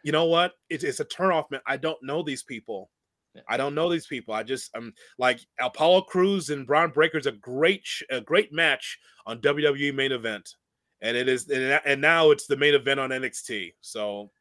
[0.04, 0.54] you know what?
[0.70, 1.62] It's, it's a turnoff, man.
[1.68, 2.90] I don't know these people.
[3.36, 3.42] Yeah.
[3.48, 4.34] I don't know these people.
[4.34, 8.98] I just I'm like Apollo Crews and Bron Breakker's a great sh- a great match
[9.28, 10.56] on WWE main event,
[11.02, 13.74] and it is and, and now it's the main event on NXT.
[13.82, 14.32] So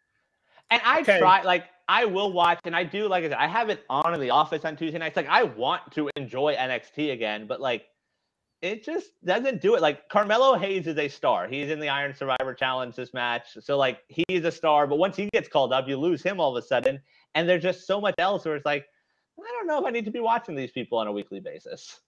[0.71, 1.19] And I Okay.
[1.19, 4.15] try like I will watch, and I do like I said, I have it on
[4.15, 5.17] in the office on Tuesday nights.
[5.17, 7.87] Like I want to enjoy NXT again, but like
[8.61, 9.83] it just doesn't do it.
[9.83, 11.47] Like Carmelo Hayes is a star.
[11.47, 13.57] He's in the Iron Survivor Challenge this match.
[13.61, 16.57] So like he's a star, but once he gets called up, you lose him all
[16.57, 17.01] of a sudden.
[17.35, 18.87] And there's just so much else where it's like,
[19.39, 22.01] I don't know if I need to be watching these people on a weekly basis.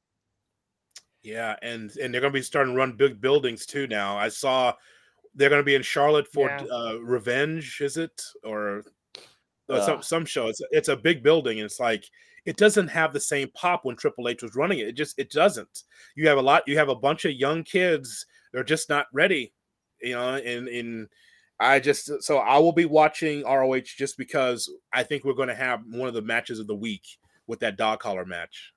[1.23, 4.17] Yeah, and and they're going to be starting to run big buildings too now.
[4.17, 4.73] I saw
[5.35, 6.65] they're going to be in Charlotte for Yeah.
[6.65, 8.83] uh, Revenge, is it or
[9.69, 10.49] uh, some some show?
[10.49, 12.11] It's it's a big building, and it's like
[12.46, 14.88] it doesn't have the same pop when Triple H was running it.
[14.88, 15.85] It just it doesn't.
[16.14, 16.62] You have a lot.
[16.66, 18.26] You have a bunch of young kids.
[18.53, 19.53] They're just not ready,
[20.00, 20.35] you know.
[20.35, 21.09] And and
[21.59, 25.55] I just so I will be watching ROH just because I think we're going to
[25.55, 27.07] have one of the matches of the week
[27.46, 28.72] with that dog collar match.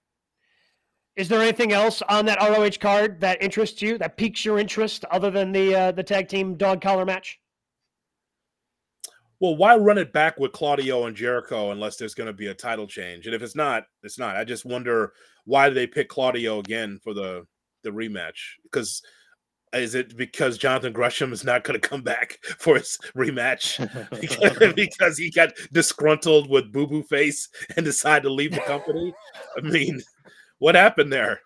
[1.16, 5.06] Is there anything else on that ROH card that interests you, that piques your interest,
[5.12, 7.40] other than the uh, the tag team dog collar match?
[9.40, 12.54] Well, why run it back with Claudio and Jericho unless there's going to be a
[12.54, 13.26] title change?
[13.26, 14.38] And if it's not, it's not.
[14.38, 15.14] I just wonder
[15.46, 17.46] why do they pick Claudio again for the
[17.84, 18.38] the rematch?
[18.64, 19.02] Because
[19.74, 23.80] is it because Jonathan Gresham is not going to come back for his rematch
[24.22, 29.14] because, because he got disgruntled with Boo Boo Face and decided to leave the company?
[29.58, 30.02] I mean,
[30.60, 31.42] what happened there?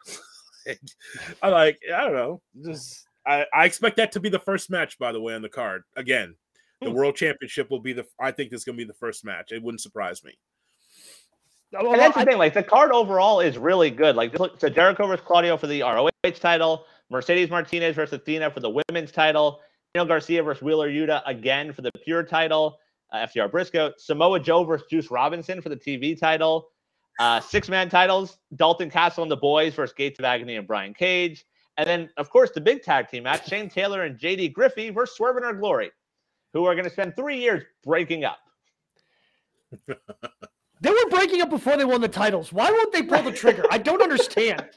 [1.42, 1.80] I like.
[1.94, 2.42] I don't know.
[2.64, 5.50] Just I, I expect that to be the first match, by the way, on the
[5.50, 6.36] card again.
[6.82, 6.96] The Hmm.
[6.96, 8.06] World Championship will be the.
[8.20, 9.52] I think this is going to be the first match.
[9.52, 10.38] It wouldn't surprise me.
[11.74, 12.38] And that's the thing.
[12.38, 14.16] Like the card overall is really good.
[14.16, 16.10] Like this- so, Jericho versus Claudio for the ROH
[16.40, 19.62] title, Mercedes Martinez versus Athena for the women's title,
[19.94, 22.78] Daniel Garcia versus Wheeler Yuta again for the pure title,
[23.12, 26.70] uh, FTR Briscoe, Samoa Joe versus Juice Robinson for the TV title,
[27.20, 30.94] uh, six man titles, Dalton Castle and the boys versus Gates of Agony and Brian
[30.94, 31.44] Cage,
[31.78, 35.16] and then of course the big tag team match: Shane Taylor and JD Griffey versus
[35.18, 35.92] Swerve in Our Glory,
[36.54, 38.40] who are going to spend three years breaking up.
[40.80, 42.54] They were breaking up before they won the titles.
[42.54, 43.66] Why won't they pull the trigger?
[43.72, 44.64] I don't understand.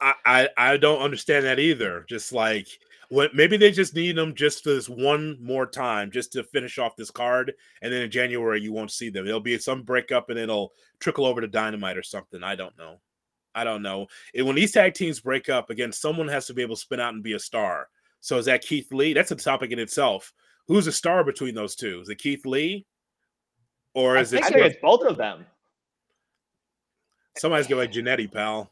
[0.00, 2.06] I, I I don't understand that either.
[2.08, 2.66] Just like
[3.10, 6.78] what maybe they just need them just for this one more time, just to finish
[6.78, 7.52] off this card,
[7.82, 9.26] and then in January you won't see them.
[9.26, 12.42] There'll be some breakup, and it'll trickle over to Dynamite or something.
[12.42, 13.00] I don't know.
[13.54, 14.06] I don't know.
[14.34, 17.00] And when these tag teams break up, again, someone has to be able to spin
[17.00, 17.88] out and be a star.
[18.20, 19.12] So is that Keith Lee?
[19.12, 20.32] That's a topic in itself.
[20.68, 22.00] Who's a star between those two?
[22.00, 22.86] Is it Keith Lee,
[23.94, 25.44] or I is it I think it's both of them.
[27.36, 28.70] somebody's got like Jannetty, pal?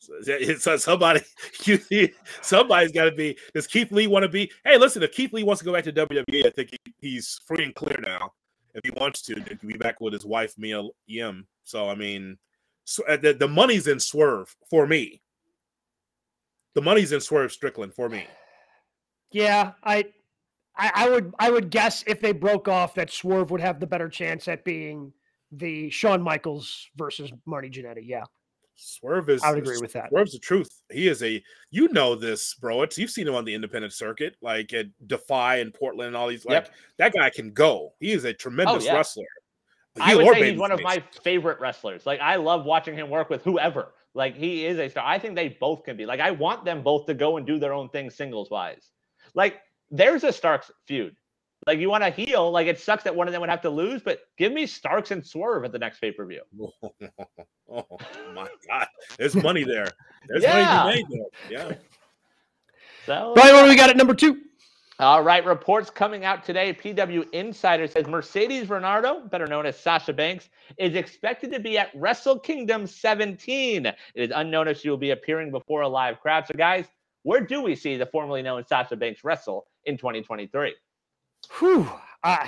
[0.00, 1.20] So, it's- somebody,
[2.40, 3.36] somebody's got to be.
[3.52, 4.50] Does Keith Lee want to be?
[4.64, 7.40] Hey, listen, if Keith Lee wants to go back to WWE, I think he, he's
[7.44, 8.32] free and clear now.
[8.74, 11.46] If he wants to, he can be back with his wife Mia Yim.
[11.64, 12.38] So I mean,
[12.84, 15.20] so, uh, the, the money's in Swerve for me.
[16.74, 18.24] The money's in Swerve Strickland for me.
[19.30, 20.04] Yeah, I,
[20.76, 23.86] I, I would, I would guess if they broke off, that Swerve would have the
[23.86, 25.12] better chance at being
[25.52, 28.02] the Shawn Michaels versus Marty Jannetty.
[28.04, 28.24] Yeah,
[28.78, 29.42] Swerve is.
[29.42, 30.10] I would agree with that.
[30.10, 30.70] Swerve's the truth.
[30.90, 31.42] He is a.
[31.70, 32.82] You know this, bro.
[32.82, 36.28] It's you've seen him on the independent circuit, like at Defy and Portland and all
[36.28, 36.44] these.
[36.44, 36.74] Like Yep.
[36.98, 37.92] that guy can go.
[38.00, 38.94] He is a tremendous yeah.
[38.94, 39.26] wrestler.
[40.00, 42.06] I would say he's one of my favorite wrestlers.
[42.06, 43.94] Like I love watching him work with whoever.
[44.14, 45.04] Like he is a star.
[45.04, 46.06] I think they both can be.
[46.06, 48.90] Like I want them both to go and do their own thing singles wise.
[49.34, 49.60] Like
[49.90, 51.16] there's a Starks feud.
[51.66, 52.50] Like you want to heal.
[52.50, 55.10] Like it sucks that one of them would have to lose, but give me Starks
[55.10, 56.42] and Swerve at the next pay per view.
[57.70, 57.98] oh
[58.34, 58.86] my god,
[59.18, 59.88] there's money there.
[60.28, 60.84] There's Yeah.
[60.84, 61.68] money to be made there.
[61.70, 61.76] Yeah.
[63.06, 64.42] So Brian, what do we got at number two?
[65.00, 66.72] All right, reports coming out today.
[66.72, 71.90] PW Insider says Mercedes Varnado, better known as Sasha Banks, is expected to be at
[71.94, 73.86] Wrestle Kingdom 17.
[73.86, 76.48] It is unknown if she will be appearing before a live crowd.
[76.48, 76.86] So, guys,
[77.22, 80.74] where do we see the formerly known Sasha Banks wrestle in 2023?
[81.58, 81.88] Whew.
[82.22, 82.46] Uh,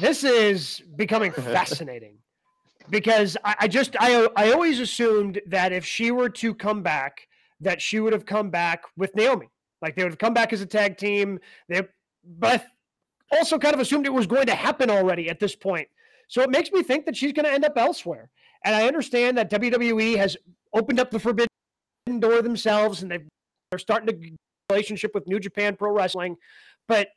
[0.00, 2.18] this is becoming fascinating
[2.88, 7.28] because I, I just I I always assumed that if she were to come back,
[7.60, 9.48] that she would have come back with Naomi.
[9.82, 11.38] Like they would have come back as a tag team.
[11.68, 11.82] They
[12.24, 12.64] but
[13.32, 15.88] I also kind of assumed it was going to happen already at this point.
[16.28, 18.30] So it makes me think that she's going to end up elsewhere.
[18.64, 20.36] And I understand that WWE has
[20.72, 21.48] opened up the forbidden
[22.18, 23.26] door themselves and they've,
[23.70, 24.36] they're starting to
[24.70, 26.36] relationship with New Japan Pro Wrestling,
[26.88, 27.08] but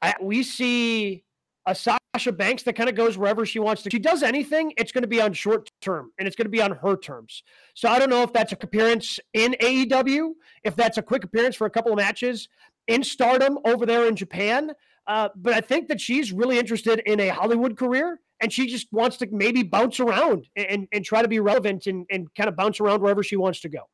[0.00, 1.24] I, we see
[1.66, 3.90] a Sasha Banks that kind of goes wherever she wants to.
[3.90, 6.60] She does anything, it's going to be on short term and it's going to be
[6.60, 7.44] on her terms.
[7.74, 10.32] So I don't know if that's a appearance in AEW,
[10.64, 12.48] if that's a quick appearance for a couple of matches
[12.88, 14.72] in Stardom over there in Japan.
[15.06, 18.88] Uh, but I think that she's really interested in a Hollywood career and she just
[18.92, 22.56] wants to maybe bounce around and, and try to be relevant and, and kind of
[22.56, 23.88] bounce around wherever she wants to go.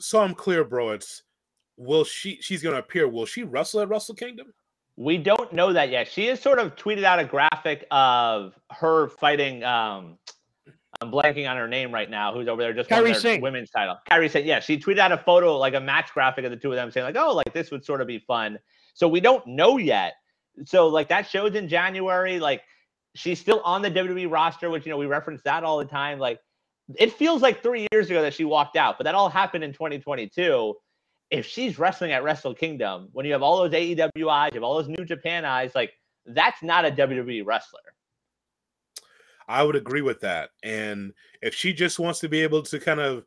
[0.00, 0.90] So I'm clear, bro.
[0.90, 1.22] It's
[1.76, 2.38] will she?
[2.40, 3.08] She's going to appear.
[3.08, 4.52] Will she wrestle at Wrestle Kingdom?
[4.96, 6.08] We don't know that yet.
[6.08, 9.64] She has sort of tweeted out a graphic of her fighting.
[9.64, 10.18] Um,
[11.00, 12.34] I'm blanking on her name right now.
[12.34, 12.74] Who's over there?
[12.74, 13.40] Just Kairi won their Singh.
[13.40, 13.96] women's title.
[14.10, 14.44] Kairi Sane.
[14.44, 16.90] Yeah, she tweeted out a photo, like a match graphic of the two of them,
[16.90, 18.58] saying like, "Oh, like this would sort of be fun."
[18.94, 20.14] So we don't know yet.
[20.66, 22.38] So like that shows in January.
[22.38, 22.62] Like
[23.14, 26.18] she's still on the WWE roster, which you know we reference that all the time.
[26.18, 26.40] Like
[26.98, 29.72] it feels like three years ago that she walked out, but that all happened in
[29.72, 30.74] 2022.
[31.30, 34.64] If she's wrestling at Wrestle Kingdom, when you have all those AEW eyes, you have
[34.64, 35.92] all those New Japan eyes, like
[36.26, 37.80] that's not a WWE wrestler.
[39.48, 40.50] I would agree with that.
[40.62, 43.24] And if she just wants to be able to kind of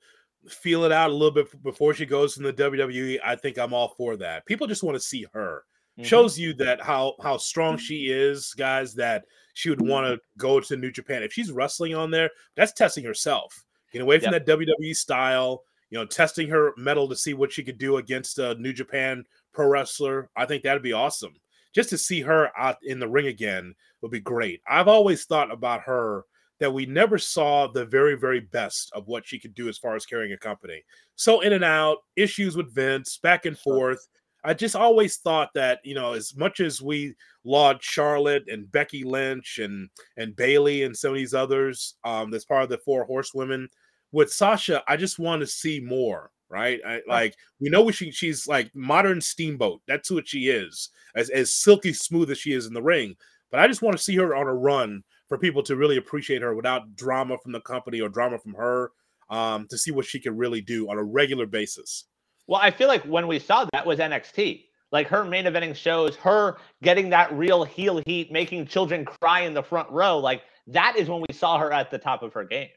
[0.48, 3.74] feel it out a little bit before she goes in the WWE, I think I'm
[3.74, 4.46] all for that.
[4.46, 5.64] People just want to see her.
[6.00, 6.06] Mhm.
[6.06, 8.96] Shows you that how how strong she is, guys.
[8.96, 11.24] That she would want to go to New Japan.
[11.24, 13.64] If she's wrestling on there, that's testing herself.
[13.92, 15.64] Get away from that WWE style.
[15.90, 19.24] You know, testing her mettle to see what she could do against a New Japan
[19.54, 20.30] pro wrestler.
[20.36, 21.36] I think that'd be awesome.
[21.74, 24.62] Just to see her out in the ring again would be great.
[24.68, 26.26] I've always thought about her
[26.60, 29.96] that we never saw the very, very best of what she could do as far
[29.96, 30.84] as carrying a company.
[31.16, 34.08] So in and out, issues with Vince, back and forth.
[34.44, 39.04] I just always thought that, you know, as much as we laud Charlotte and Becky
[39.04, 43.06] Lynch and and Bayley and some of these others, um, that's part of the four
[43.06, 43.70] horsewomen.
[44.12, 46.80] With Sasha, I just want to see more, right?
[46.86, 49.82] I, like we know she, she's like modern steamboat.
[49.88, 53.16] That's what she is, as as silky smooth as she is in the ring.
[53.50, 56.42] But I just want to see her on a run for people to really appreciate
[56.42, 58.92] her without drama from the company or drama from her,
[59.30, 62.06] um, to see what she can really do on a regular basis.
[62.48, 64.66] Well, I feel like when we saw that was NXT.
[64.92, 69.56] Like her main eventing shows, her getting that real heel heat, making children cry in
[69.56, 70.20] the front row.
[70.20, 72.70] Like that is when we saw her at the top of her game.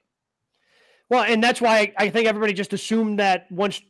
[1.11, 3.83] Well, and that's why I think everybody just assumed that once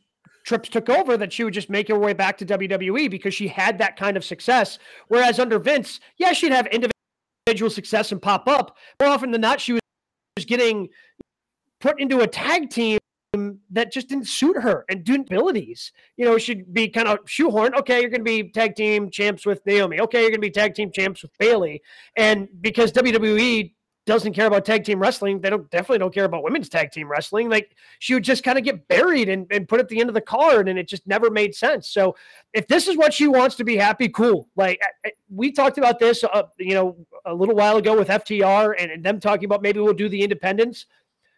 [0.45, 3.47] Trips took over, that she would just make her way back to WWE because she
[3.47, 4.79] had that kind of success.
[5.07, 8.77] Whereas under Vince, yeah, she'd have individual success and pop up.
[9.01, 10.89] More often than not, she was getting
[11.79, 12.97] put into a tag team
[13.33, 15.91] that just didn't suit her and didn't abilities.
[16.15, 17.75] You know, she'd be kind of shoehorned.
[17.79, 19.99] Okay, you're going to be tag team champs with Naomi.
[20.01, 21.81] Okay, you're going to be tag team champs with Bayley.
[22.15, 23.73] And because WWE
[24.05, 27.11] doesn't care about tag team wrestling, they don't definitely don't care about women's tag team
[27.11, 27.49] wrestling.
[27.49, 30.13] Like she would just kind of get buried and, and put at the end of
[30.15, 31.89] the card, and it just never made sense.
[31.89, 32.15] So
[32.53, 34.47] if this is what she wants to be happy, cool.
[34.55, 34.79] Like
[35.29, 39.03] we talked about this, uh, you know, a little while ago with FTR and, and
[39.03, 40.85] them talking about maybe we'll do the independents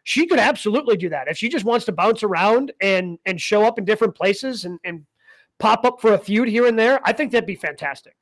[0.03, 3.63] she could absolutely do that if she just wants to bounce around and and show
[3.65, 5.05] up in different places and and
[5.59, 6.99] pop up for a feud here and there.
[7.03, 8.15] I think that'd be fantastic.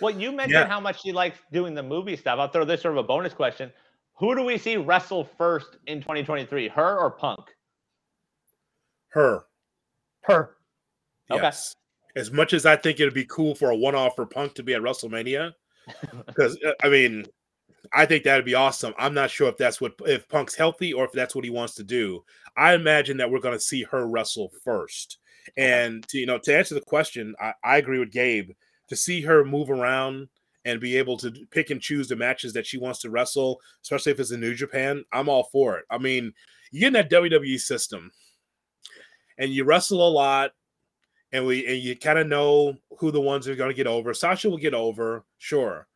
[0.00, 0.68] Well, you mentioned Yeah.
[0.68, 2.38] how much she likes doing the movie stuff.
[2.38, 3.72] I'll throw this sort of a bonus question.
[4.14, 6.68] Who do we see wrestle first in 2023?
[6.68, 7.40] Her or Punk?
[9.08, 9.44] Her,
[10.22, 10.56] Her.
[11.30, 11.42] Okay.
[11.42, 11.74] yes.
[12.16, 14.74] As much as I think it'd be cool for a one-off for Punk to be
[14.74, 15.52] at WrestleMania,
[16.26, 17.26] because uh, I mean,
[17.92, 18.94] I think that'd be awesome.
[18.98, 21.74] I'm not sure if that's what if Punk's healthy or if that's what he wants
[21.76, 22.24] to do.
[22.56, 25.18] I imagine that we're going to see her wrestle first.
[25.56, 28.50] And to, you know, to answer the question, I, I agree with Gabe.
[28.88, 30.28] To see her move around
[30.64, 34.12] and be able to pick and choose the matches that she wants to wrestle, especially
[34.12, 35.84] if it's in New Japan, I'm all for it.
[35.90, 36.32] I mean,
[36.70, 38.10] you get in that WWE system,
[39.38, 40.52] and you wrestle a lot,
[41.32, 44.12] and we and you kind of know who the ones are going to get over.
[44.14, 45.86] Sasha will get over, sure.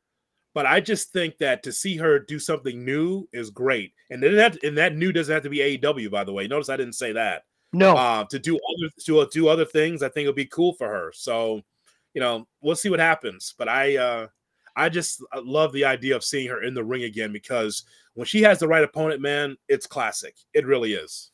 [0.55, 4.37] But I just think that to see her do something new is great, and then
[4.37, 6.47] that and that new doesn't have to be AEW, by the way.
[6.47, 7.45] Notice I didn't say that.
[7.73, 7.97] No.
[7.97, 11.11] Uh, to do other to do other things, I think it'll be cool for her.
[11.15, 11.63] So,
[12.15, 13.55] you know, we'll see what happens.
[13.57, 14.27] But I, uh,
[14.77, 17.85] I just uh, love the idea of seeing her in the ring again because
[18.15, 20.37] when she has the right opponent, man, it's classic.
[20.53, 21.31] It really is.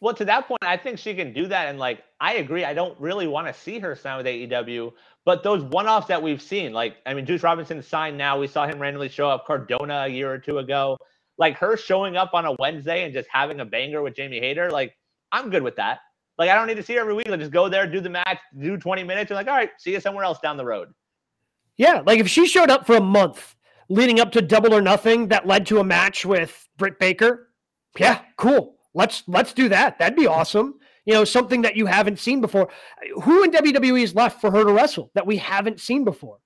[0.00, 1.68] Well, to that point, I think she can do that.
[1.68, 2.64] And like, I agree.
[2.64, 4.92] I don't really want to see her sign with AEW,
[5.24, 8.38] but those one-offs that we've seen, like, I mean, Juice Robinson signed now.
[8.38, 10.96] We saw him randomly show up Cardona a year or two ago.
[11.38, 14.70] Like her showing up on a Wednesday and just having a banger with Jamie Hayter,
[14.70, 14.94] like,
[15.32, 16.00] I'm good with that.
[16.38, 17.28] Like, I don't need to see her every week.
[17.28, 19.92] Like, just go there, do the match, do 20 minutes, and like, all right, see
[19.92, 20.88] you somewhere else down the road.
[21.76, 23.56] Yeah, like if she showed up for a month
[23.88, 27.48] leading up to Double or Nothing that led to a match with Britt Baker,
[27.98, 28.76] yeah, cool.
[28.92, 29.98] Let's let's do that.
[29.98, 30.78] That'd be awesome.
[31.06, 32.68] You know, something that you haven't seen before.
[33.22, 36.38] Who in WWE is left for her to wrestle that we haven't seen before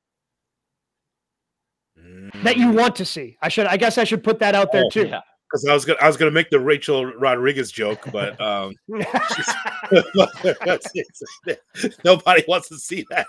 [2.43, 3.37] that you want to see?
[3.43, 5.09] I should I guess I should put that out there Oh, too.
[5.09, 5.21] Yeah.
[5.51, 8.75] Because I was gonna I was gonna make the Raquel Rodriguez joke, but um,
[12.05, 13.27] nobody wants to see that.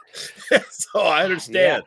[0.70, 1.84] so I understand.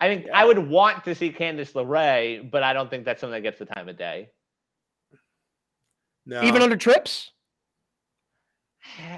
[0.00, 3.32] I mean, I would want to see Candice LeRae, but I don't think that's something
[3.32, 4.28] that gets the time of day.
[6.26, 7.30] No, Even under trips?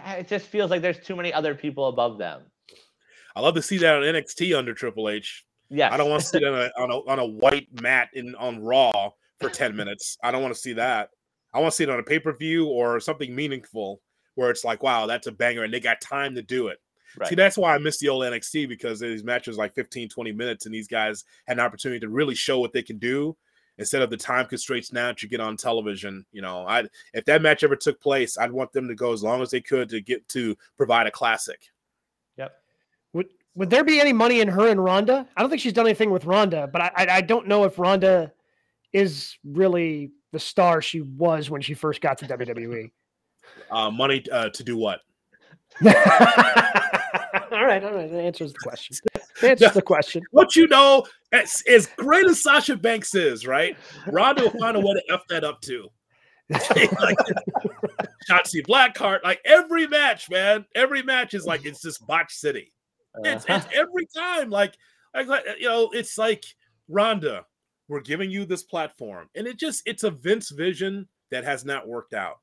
[0.07, 2.43] It just feels like there's too many other people above them.
[3.37, 5.45] I love to see that on NXT under Triple H.
[5.71, 8.09] Yeah, I don't want to see it on a, on a on a white mat
[8.15, 9.11] in on Raw
[9.41, 10.17] for ten minutes.
[10.23, 11.11] I don't want to see that.
[11.55, 14.01] I want to see it on a pay per view or something meaningful
[14.35, 16.79] where it's like, wow, that's a banger, and they got time to do it.
[17.19, 17.29] Right.
[17.29, 20.67] See, that's why I miss the old NXT because these matches like 15, 20 minutes,
[20.67, 23.37] and these guys had an opportunity to really show what they can do
[23.79, 26.25] instead of the time constraints now that you get on television.
[26.33, 29.23] You know, I if that match ever took place, I'd want them to go as
[29.23, 31.71] long as they could to get to provide a classic.
[32.37, 32.53] Yep.
[33.15, 35.27] Would would there be any money in her and Ronda?
[35.37, 37.79] I don't think she's done anything with Ronda, but I I, I don't know if
[37.79, 38.33] Ronda
[38.93, 42.91] is really the star she was when she first got to WWE.
[43.71, 45.01] Uh, money uh, to do what?
[45.85, 48.11] all right, all right.
[48.11, 48.95] That answers the question.
[49.41, 50.23] That answers the question.
[50.31, 53.77] What you know, as, as great as Sasha Banks is, right?
[54.07, 55.89] Ronda will find a way to f that up too.
[56.51, 56.61] like,
[58.31, 62.73] Shotzi Blackheart, like every match, man, every match is like it's just botch city.
[63.15, 63.35] Uh-huh.
[63.37, 64.75] It's, it's every time, like,
[65.15, 66.45] like you know, it's like
[66.89, 67.45] Ronda,
[67.89, 71.87] we're giving you this platform, and it just it's a Vince vision that has not
[71.87, 72.37] worked out.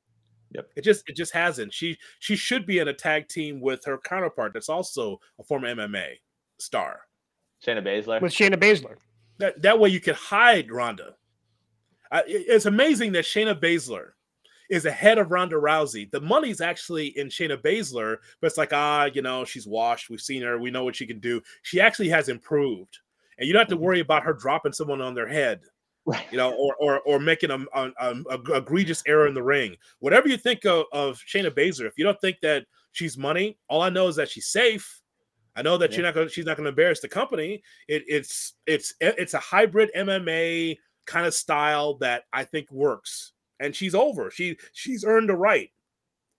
[0.51, 0.69] Yep.
[0.75, 1.73] It just it just hasn't.
[1.73, 5.73] She she should be in a tag team with her counterpart that's also a former
[5.73, 6.17] MMA
[6.59, 7.01] star.
[7.65, 8.21] Shayna Baszler.
[8.21, 8.95] With Shayna Baszler.
[9.37, 11.15] That that way you could hide Ronda.
[12.11, 14.11] It- it's amazing that Shayna Baszler
[14.69, 16.09] is ahead of Ronda Rousey.
[16.09, 20.09] The money's actually in Shayna Baszler, but it's like ah, you know, she's washed.
[20.09, 20.57] We've seen her.
[20.57, 21.41] We know what she can do.
[21.63, 22.97] She actually has improved,
[23.37, 25.61] and you don't have to worry about her dropping someone on their head
[26.07, 26.25] Right.
[26.31, 29.75] you know, or or or making a, a, a, a egregious error in the ring.
[29.99, 33.81] Whatever you think of, of Shayna Baszler, if you don't think that she's money, all
[33.81, 35.01] I know is that she's safe.
[35.55, 35.97] I know that Yeah.
[35.97, 36.27] you're not going.
[36.29, 37.63] She's not going to embarrass the company.
[37.87, 43.75] It, it's it's it's a hybrid MMA kind of style that I think works, and
[43.75, 44.29] she's over.
[44.31, 45.69] She she's earned a right.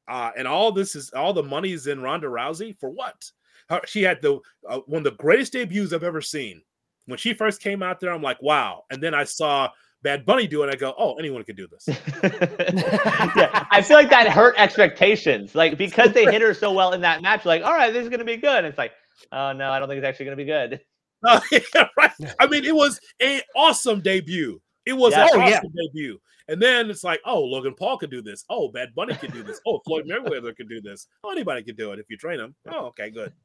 [0.08, 3.30] Uh, and all this is all the money is in Ronda Rousey for what?
[3.68, 4.38] Her, she had the
[4.68, 6.62] uh, one of the greatest debuts I've ever seen.
[7.06, 8.82] When she first came out there, I'm like, wow.
[8.90, 9.68] And then I saw
[10.02, 10.72] Bad Bunny do it.
[10.72, 11.88] I go, oh, anyone could do this.
[12.22, 15.54] yeah, I feel like that hurt expectations.
[15.54, 18.08] Like because they hit her so well in that match, like, all right, this is
[18.08, 18.64] gonna be good.
[18.64, 18.92] It's like,
[19.32, 20.80] oh no, I don't think it's actually gonna be good.
[21.24, 22.10] Uh, yeah, right.
[22.38, 24.60] I mean, it was an awesome debut.
[24.84, 25.24] It was Yeah.
[25.24, 25.58] an Oh, yeah.
[25.58, 26.18] awesome debut.
[26.48, 28.44] And then it's like, oh, Logan Paul could do this.
[28.48, 29.60] Oh, Bad Bunny could do this.
[29.66, 31.08] Oh, Floyd Mayweather could do this.
[31.24, 32.54] Oh, anybody could do it if you train them.
[32.70, 33.32] Oh, okay, good.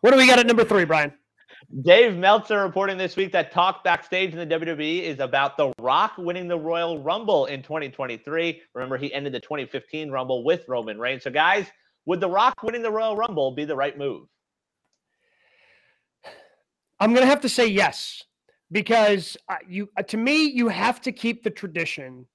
[0.00, 1.12] What do we got at number three, Brian?
[1.82, 6.14] Dave Meltzer reporting this week that talk backstage in the WWE is about The Rock
[6.16, 8.62] winning the Royal Rumble in 2023.
[8.74, 11.22] Remember, he ended the 2015 Rumble with Roman Reigns.
[11.24, 11.66] So, guys,
[12.10, 14.26] would The Rock winning the Royal Rumble be the right move?
[16.98, 18.24] I'm going to have to say yes
[18.72, 22.26] because uh, you uh, to me you have to keep the tradition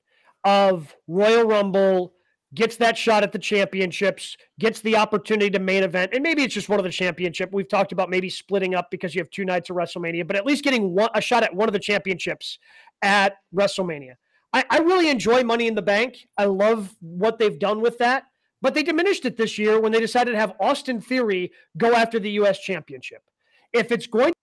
[0.45, 2.13] of Royal Rumble
[2.53, 6.53] gets that shot at the championships, gets the opportunity to main event, and maybe it's
[6.53, 7.49] just one of the championship.
[7.51, 10.45] We've talked about maybe splitting up because you have two nights of WrestleMania, but at
[10.45, 12.59] least getting one, a shot at one of the championships
[13.01, 14.13] at WrestleMania.
[14.53, 16.30] I, I really enjoy Money in the Bank.
[16.38, 18.23] I love what they've done with that,
[18.62, 22.20] but they diminished it this year when they decided to have Austin Theory go after
[22.20, 22.60] the U.S.
[22.60, 23.24] Championship.
[23.74, 24.34] If it's going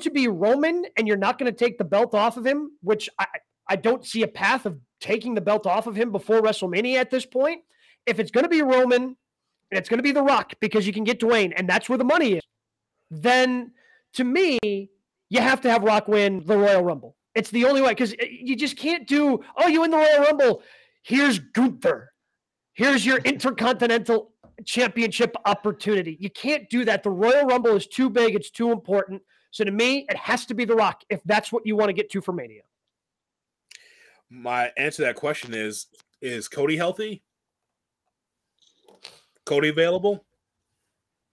[0.00, 3.08] to be Roman and you're not going to take the belt off of him, which
[3.18, 3.26] I,
[3.68, 7.10] I don't see a path of taking the belt off of him before WrestleMania at
[7.10, 7.62] this point.
[8.06, 10.92] If it's going to be Roman and it's going to be The Rock because you
[10.92, 12.42] can get Dwayne and that's where the money is,
[13.10, 13.72] then
[14.14, 14.58] to me,
[15.28, 17.16] you have to have Rock win the Royal Rumble.
[17.34, 20.22] It's the only way because eh, you just can't do, oh, you win the Royal
[20.24, 20.62] Rumble.
[21.02, 22.12] Here's Gunther.
[22.74, 24.32] Here's your Intercontinental
[24.64, 26.16] Championship opportunity.
[26.20, 27.02] You can't do that.
[27.02, 29.22] The Royal Rumble is too big, it's too important.
[29.50, 31.92] So to me, it has to be The Rock if that's what you want to
[31.92, 32.62] get to for Mania.
[34.30, 35.86] My answer to that question is:
[36.22, 37.22] Is Cody healthy?
[39.44, 40.24] Cody available?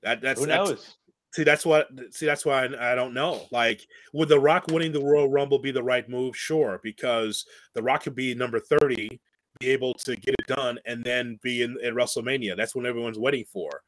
[0.02, 0.96] That that's Who that's, knows?
[1.34, 1.90] See, that's what.
[2.12, 3.46] See, that's why I, I don't know.
[3.52, 6.36] Like, would The Rock winning the Royal Rumble be the right move?
[6.36, 9.22] Sure, because The Rock could be number thirty,
[9.60, 12.56] be able to get it done, and then be in, in WrestleMania.
[12.56, 13.82] That's what everyone's waiting for.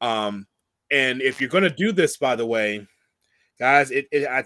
[0.00, 0.46] Um,
[0.90, 2.86] and if you're going to do this, by the way,
[3.58, 4.44] guys, it, it I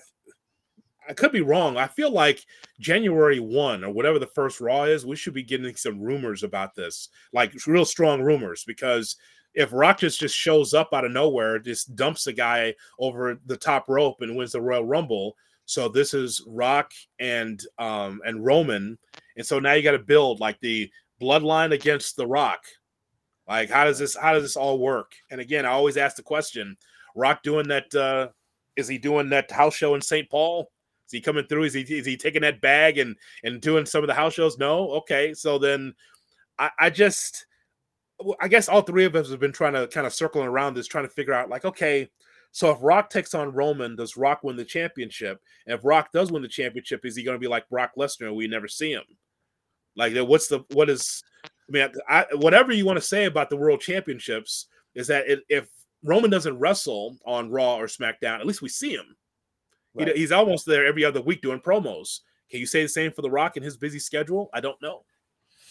[1.08, 1.76] I could be wrong.
[1.76, 2.42] I feel like
[2.80, 6.74] January one or whatever the first Raw is, we should be getting some rumors about
[6.74, 9.16] this, like real strong rumors, because
[9.52, 13.56] if Rock just, just shows up out of nowhere, just dumps a guy over the
[13.56, 15.36] top rope and wins the Royal Rumble.
[15.66, 18.98] So this is Rock and um and Roman,
[19.36, 22.60] and so now you got to build like the bloodline against the Rock.
[23.48, 25.12] Like how does this how does this all work?
[25.30, 26.76] And again, I always ask the question:
[27.14, 27.94] Rock doing that?
[27.94, 28.28] uh
[28.76, 30.28] Is he doing that house show in St.
[30.30, 30.70] Paul?
[31.06, 31.64] Is he coming through?
[31.64, 34.58] Is he is he taking that bag and and doing some of the house shows?
[34.58, 34.90] No.
[34.92, 35.94] Okay, so then
[36.58, 37.46] I, I just
[38.40, 40.86] I guess all three of us have been trying to kind of circling around this,
[40.86, 42.08] trying to figure out like, okay,
[42.52, 45.42] so if Rock takes on Roman, does Rock win the championship?
[45.66, 48.28] And if Rock does win the championship, is he going to be like Brock Lesnar
[48.28, 49.02] and we never see him?
[49.96, 51.22] Like, what's the what is?
[51.44, 55.40] I mean, I, whatever you want to say about the World Championships is that it,
[55.48, 55.68] if
[56.02, 59.16] Roman doesn't wrestle on Raw or SmackDown, at least we see him.
[59.94, 60.08] Right.
[60.08, 62.20] He, he's almost there every other week doing promos.
[62.50, 64.50] Can you say the same for The Rock and his busy schedule?
[64.52, 65.04] I don't know.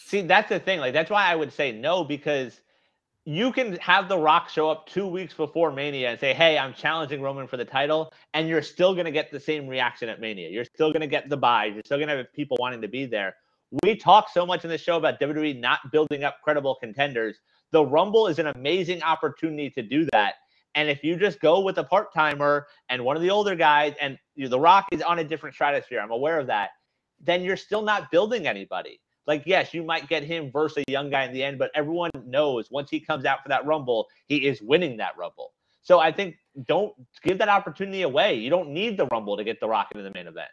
[0.06, 0.80] See, that's the thing.
[0.80, 2.62] Like, that's why I would say no because
[3.26, 6.74] you can have The Rock show up two weeks before Mania and say, "Hey, I'm
[6.74, 10.20] challenging Roman for the title," and you're still going to get the same reaction at
[10.20, 10.50] Mania.
[10.50, 11.74] You're still going to get the buys.
[11.74, 13.36] You're still going to have people wanting to be there.
[13.82, 17.40] We talk so much in the show about WWE not building up credible contenders.
[17.72, 20.36] The Rumble is an amazing opportunity to do that.
[20.76, 23.96] And if you just go with a part timer and one of the older guys,
[24.00, 26.70] and you know, The Rock is on a different stratosphere, I'm aware of that,
[27.20, 29.00] then you're still not building anybody.
[29.26, 32.12] Like, yes, you might get him versus a young guy in the end, but everyone
[32.26, 35.54] knows once he comes out for that Rumble, he is winning that Rumble.
[35.82, 36.36] So I think
[36.68, 36.94] don't
[37.24, 38.36] give that opportunity away.
[38.36, 40.50] You don't need the Rumble to get The Rock into the main event.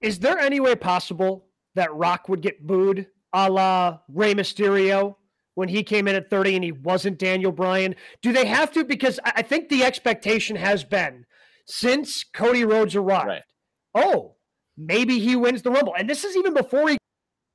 [0.00, 5.16] Is there any way possible that Rock would get booed a la Rey Mysterio
[5.54, 7.94] when he came in at 30 and he wasn't Daniel Bryan?
[8.22, 8.84] Do they have to?
[8.84, 11.26] Because I think the expectation has been
[11.66, 13.42] since Cody Rhodes arrived, right.
[13.94, 14.36] oh,
[14.76, 15.94] maybe he wins the Rumble.
[15.98, 16.98] And this is even before he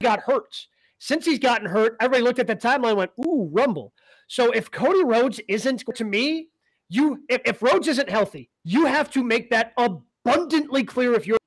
[0.02, 0.68] got hurt.
[1.00, 3.94] Since he's gotten hurt, everybody looked at the timeline and went, ooh, Rumble.
[4.28, 6.48] So if Cody Rhodes isn't, to me,
[6.90, 11.38] you if, if Rhodes isn't healthy, you have to make that abundantly clear if you're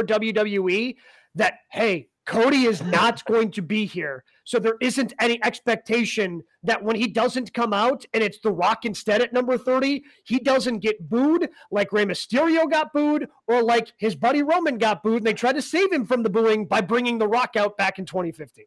[0.00, 0.96] WWE
[1.34, 4.22] that, hey, Cody is not going to be here.
[4.44, 8.84] So there isn't any expectation that when he doesn't come out and it's The Rock
[8.84, 13.92] instead at number 30, he doesn't get booed like Rey Mysterio got booed or like
[13.96, 15.16] his buddy Roman got booed.
[15.16, 17.98] And they tried to save him from the booing by bringing The Rock out back
[17.98, 18.64] in 2015.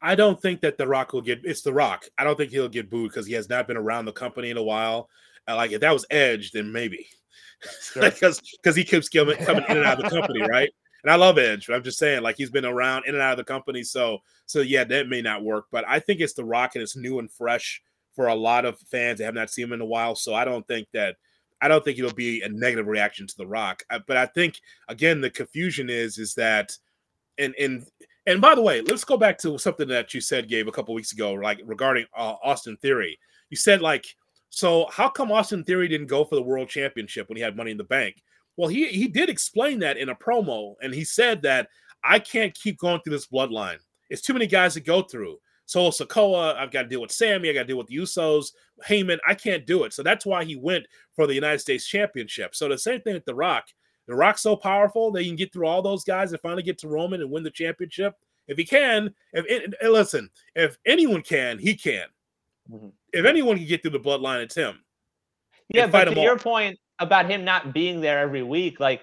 [0.00, 2.06] I don't think that The Rock will get it's The Rock.
[2.16, 4.56] I don't think he'll get booed because he has not been around the company in
[4.56, 5.10] a while.
[5.46, 7.08] Like if that was Edge, then maybe.
[7.94, 10.70] Because because he keeps coming, coming in and out of the company, right?
[11.04, 11.66] And I love Edge.
[11.66, 14.18] But I'm just saying, like he's been around in and out of the company, so
[14.46, 15.66] so yeah, that may not work.
[15.70, 17.82] But I think it's the Rock and it's new and fresh
[18.16, 20.14] for a lot of fans that have not seen him in a while.
[20.14, 21.16] So I don't think that
[21.60, 23.82] I don't think it'll be a negative reaction to the Rock.
[24.06, 26.76] But I think again, the confusion is is that
[27.38, 27.86] and and
[28.26, 30.94] and by the way, let's go back to something that you said, Gabe, a couple
[30.94, 33.18] weeks ago, like regarding uh, Austin Theory.
[33.50, 34.06] You said like,
[34.48, 37.72] so how come Austin Theory didn't go for the World Championship when he had Money
[37.72, 38.22] in the Bank?
[38.56, 41.68] Well, he he did explain that in a promo, and he said that
[42.04, 43.78] I can't keep going through this bloodline.
[44.10, 45.38] It's too many guys to go through.
[45.66, 48.52] So Sikoa, I've got to deal with Sami, I got to deal with the Usos,
[48.86, 49.18] Heyman.
[49.26, 49.94] I can't do it.
[49.94, 50.86] So that's why he went
[51.16, 52.54] for the United States Championship.
[52.54, 53.64] So the same thing with The Rock.
[54.06, 56.76] The Rock's so powerful that he can get through all those guys and finally get
[56.78, 58.14] to Roman and win the championship.
[58.46, 62.08] If he can, if it, listen, if anyone can, he can.
[62.70, 62.88] Mm-hmm.
[63.14, 64.80] If anyone can get through the bloodline, it's him.
[65.70, 68.80] Yeah, but to your point, about him not being there every week.
[68.80, 69.02] Like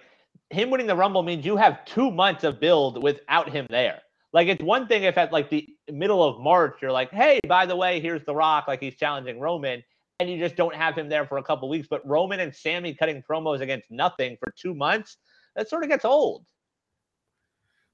[0.49, 4.01] him winning the Rumble means you have two months of build without him there.
[4.33, 7.65] Like it's one thing if at like the middle of March you're like, hey, by
[7.65, 9.83] the way, here's The Rock, like he's challenging Roman,
[10.19, 11.87] and you just don't have him there for a couple weeks.
[11.89, 15.17] But Roman and Sami cutting promos against nothing for two months,
[15.55, 16.45] that sort of gets old.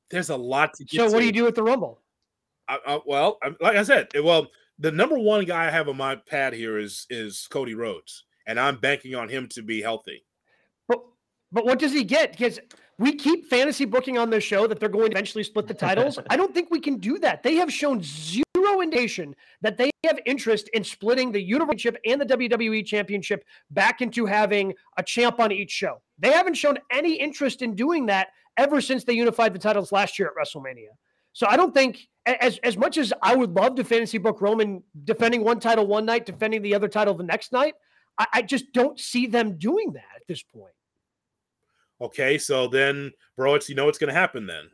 [0.10, 0.98] There's a lot to get.
[0.98, 2.02] So what do you do with the Rumble?
[2.70, 6.16] I, I, well, like I said, well, the number one guy I have on my
[6.16, 10.24] pad here is is Cody Rhodes and I'm banking on him to be healthy.
[10.88, 11.02] But
[11.52, 12.32] but what does he get?
[12.32, 12.60] Because
[12.98, 16.18] we keep fantasy booking on this show that they're going to eventually split the titles.
[16.30, 17.44] I don't think we can do that.
[17.44, 22.26] They have shown zero indication that they have interest in splitting the Universal and the
[22.26, 26.02] WWE Championship back into having a champ on each show.
[26.18, 30.18] They haven't shown any interest in doing that ever since they unified the titles last
[30.18, 30.90] year at WrestleMania.
[31.34, 34.82] So I don't think as as much as I would love to fantasy book Roman
[35.04, 37.76] defending one title one night, defending the other title the next night,
[38.18, 40.74] I, I just don't see them doing that at this point.
[42.00, 44.70] Okay, so then, bro, it's you know what's going to happen then.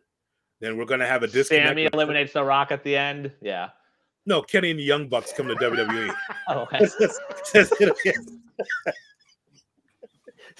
[0.60, 1.70] Then we're going to have a disconnect.
[1.70, 3.32] Sami eliminates the Rock at the end.
[3.42, 3.70] Yeah.
[4.26, 6.14] No, Kenny and the Young Bucks come to WWE.
[6.50, 6.80] oh, okay.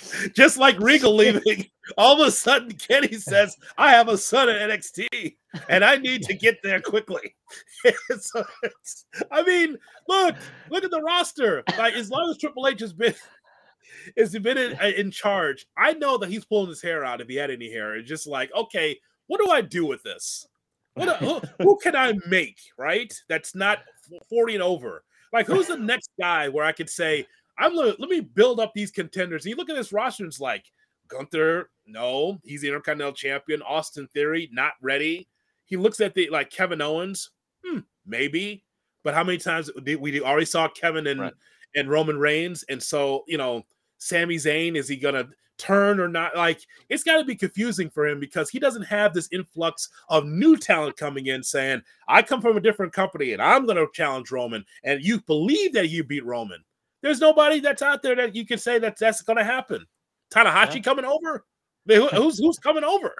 [0.36, 1.66] Just like Regal leaving,
[1.98, 5.36] all of a sudden Kenny says, "I have a son at NXT,
[5.70, 7.36] and I need to get there quickly."
[8.20, 8.44] so
[9.32, 9.78] I mean,
[10.08, 10.36] look,
[10.70, 11.64] look at the roster.
[11.78, 13.16] Like as long as Triple H has been
[14.18, 17.28] has been in, uh, in charge, I know that he's pulling his hair out if
[17.28, 17.96] he had any hair.
[17.96, 20.48] It's just like, okay, what do I do with this?
[20.96, 23.14] What, who, who can I make right?
[23.28, 23.80] That's not
[24.30, 25.04] forty and over.
[25.32, 27.26] Like, who's the next guy where I could say,
[27.58, 29.46] I'm let me build up these contenders.
[29.46, 30.66] And you look at this roster, and it's like
[31.08, 33.62] Gunther, no, he's the Intercontinental Champion.
[33.62, 35.28] Austin Theory, not ready.
[35.66, 37.30] He looks at the like Kevin Owens,
[37.66, 38.64] hmm, maybe.
[39.04, 41.34] but how many times did we already saw Kevin and Right.
[41.76, 43.66] and Roman Reigns, and so you know,
[43.98, 45.28] Sami Zayn is he gonna
[45.58, 46.36] turn or not?
[46.36, 50.26] Like it's got to be confusing for him because he doesn't have this influx of
[50.26, 54.32] new talent coming in saying, "I come from a different company and I'm gonna challenge
[54.32, 56.64] Roman," and you believe that you beat Roman.
[57.04, 59.86] There's nobody that's out there that you can say that that's gonna happen.
[60.34, 60.82] Tanahashi Yeah.
[60.82, 61.46] coming over?
[61.88, 63.14] I mean, who- who's who's coming over?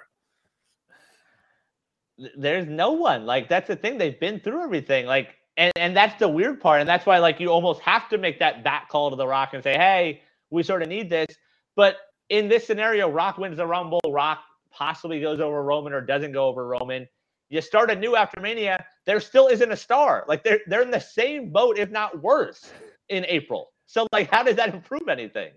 [2.36, 6.16] there's no one like that's the thing they've been through everything like and and that's
[6.20, 9.10] the weird part and that's why like you almost have to make that back call
[9.10, 11.26] to the rock and say hey we sort of need this
[11.74, 11.96] but
[12.28, 16.46] in this scenario rock wins the rumble rock possibly goes over roman or doesn't go
[16.46, 17.04] over roman
[17.48, 20.92] you start a new after mania there still isn't a star like they're they're in
[20.92, 22.70] the same boat if not worse
[23.08, 25.50] in april so like how does that improve anything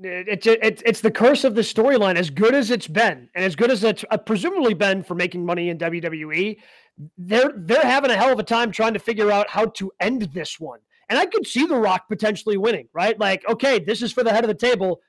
[0.00, 2.14] It's it's it's the curse of the storyline.
[2.16, 5.44] As good as it's been, and as good as it's uh, presumably been for making
[5.44, 6.56] money in WWE,
[7.16, 10.22] they're they're having a hell of a time trying to figure out how to end
[10.32, 10.78] this one.
[11.08, 13.18] And I could see The Rock potentially winning, right?
[13.18, 15.00] Like, okay, this is for the head of the table.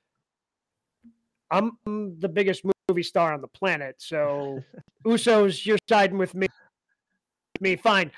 [1.51, 4.63] I'm the biggest movie star on the planet, so
[5.05, 6.47] Usos, you're siding with me.
[7.61, 8.11] Me, fine.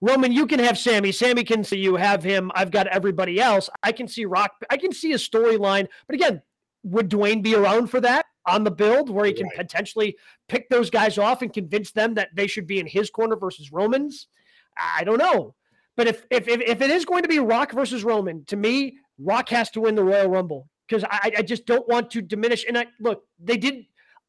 [0.00, 1.10] Roman, you can have Sami.
[1.12, 2.52] Sami can see you have him.
[2.54, 3.68] I've got everybody else.
[3.82, 4.52] I can see Rock.
[4.70, 5.88] I can see a storyline.
[6.06, 6.40] But again,
[6.84, 9.56] would Dwayne be around for that on the build where he can Right.
[9.56, 10.16] potentially
[10.48, 13.72] pick those guys off and convince them that they should be in his corner versus
[13.72, 14.28] Roman's?
[14.76, 15.54] I don't know.
[15.96, 18.98] But if if if, if it is going to be Rock versus Roman, to me,
[19.18, 22.64] Rock has to win the Royal Rumble because I, I just don't want to diminish.
[22.68, 23.84] And I look, they did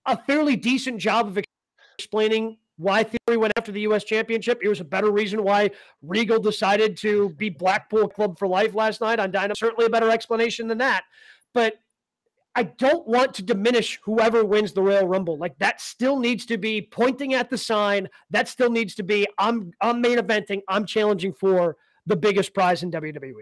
[0.07, 1.43] a fairly decent job of
[1.99, 4.05] explaining why Theory went after the U.S.
[4.05, 4.61] Championship.
[4.63, 5.71] It was a better reason why
[6.01, 9.57] Regal decided to be Blackpool Club for life last night on Dynamite.
[9.57, 11.03] Certainly a better explanation than that.
[11.53, 11.73] But
[12.55, 15.37] I don't want to diminish whoever wins the Royal Rumble.
[15.37, 18.07] Like that still needs to be pointing at the sign.
[18.29, 20.61] That still needs to be I'm I'm main eventing.
[20.69, 21.75] I'm challenging for
[22.05, 23.33] the biggest prize in WWE.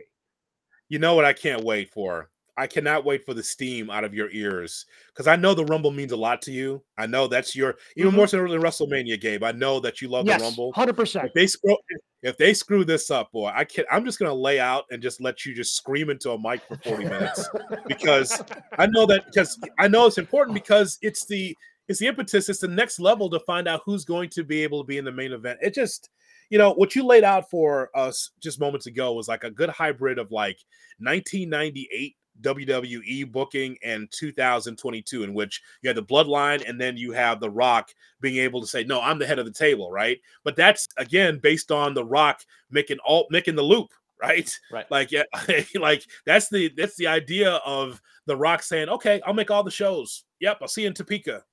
[0.89, 2.29] You know what I can't wait for?
[2.57, 5.91] I cannot wait for the steam out of your ears because I know the Rumble
[5.91, 6.81] means a lot to you.
[6.97, 8.15] I know that's your even Mhm.
[8.15, 9.43] more so than WrestleMania, Gabe.
[9.43, 10.71] I know that you love yes, the Rumble.
[10.73, 11.27] hundred percent.
[11.27, 11.77] If they screw
[12.23, 13.87] if they screw this up, boy, I can't.
[13.91, 16.77] I'm just gonna lay out and just let you just scream into a mic for
[16.77, 17.47] 40 minutes
[17.87, 18.41] because
[18.77, 21.55] I know that because I know it's important because it's the
[21.87, 24.81] it's the impetus, it's the next level to find out who's going to be able
[24.83, 25.59] to be in the main event.
[25.61, 26.09] It just
[26.49, 29.69] you know what you laid out for us just moments ago was like a good
[29.69, 30.57] hybrid of like
[30.99, 37.39] 1998 WWE booking and 2022, in which you had the bloodline and then you have
[37.39, 37.89] The Rock
[38.21, 40.19] being able to say, No, I'm the head of the table, right?
[40.43, 43.89] But that's again based on The Rock making all making the loop,
[44.21, 44.51] right?
[44.71, 44.85] Right.
[44.91, 45.23] Like, yeah,
[45.79, 49.71] like that's the that's the idea of The Rock saying, Okay, I'll make all the
[49.71, 50.23] shows.
[50.39, 51.43] Yep, I'll see you in Topeka.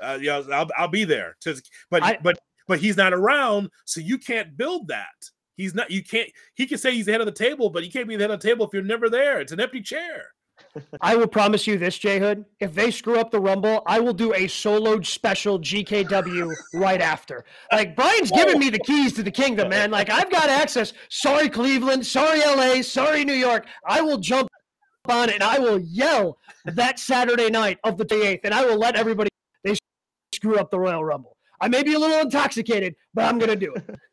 [0.00, 1.36] Uh, yeah, I'll, I'll be there.
[1.42, 1.60] To,
[1.90, 5.30] but I- but but he's not around, so you can't build that.
[5.62, 5.90] He's not.
[5.90, 6.28] You can't.
[6.54, 8.30] He can say he's the head of the table, but you can't be the head
[8.32, 9.40] of the table if you're never there.
[9.40, 10.32] It's an empty chair.
[11.00, 12.44] I will promise you this, Jay Hood.
[12.60, 17.44] If they screw up the Rumble, I will do a solo special GKW right after.
[17.70, 19.90] Like Brian's giving me the keys to the kingdom, man.
[19.90, 20.92] Like I've got access.
[21.08, 22.04] Sorry, Cleveland.
[22.04, 22.82] Sorry, LA.
[22.82, 23.66] Sorry, New York.
[23.86, 24.48] I will jump
[25.08, 28.78] on it and I will yell that Saturday night of the 8th, and I will
[28.78, 29.30] let everybody
[29.64, 29.74] they
[30.34, 31.36] screw up the Royal Rumble.
[31.60, 33.98] I may be a little intoxicated, but I'm gonna do it.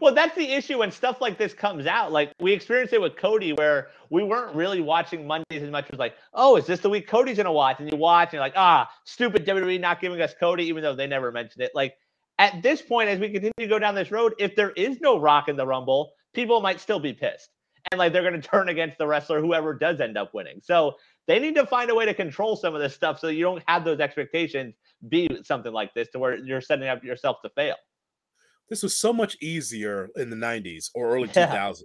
[0.00, 2.12] Well, that's the issue when stuff like this comes out.
[2.12, 5.98] Like we experienced it with Cody, where we weren't really watching Mondays as much as
[5.98, 7.76] like, oh, is this the week Cody's gonna watch?
[7.78, 10.94] And you watch, and you're like, ah, stupid WWE not giving us Cody, even though
[10.94, 11.70] they never mentioned it.
[11.74, 11.94] Like
[12.38, 15.18] at this point, as we continue to go down this road, if there is no
[15.18, 17.50] Rock in the Rumble, people might still be pissed,
[17.92, 20.60] and like they're gonna turn against the wrestler, whoever does end up winning.
[20.62, 20.96] So
[21.28, 23.62] they need to find a way to control some of this stuff so you don't
[23.68, 24.74] have those expectations
[25.08, 27.76] be something like this to where you're setting up yourself to fail.
[28.70, 31.48] This was so much easier in the 90s or early Yeah.
[31.48, 31.82] 2000s.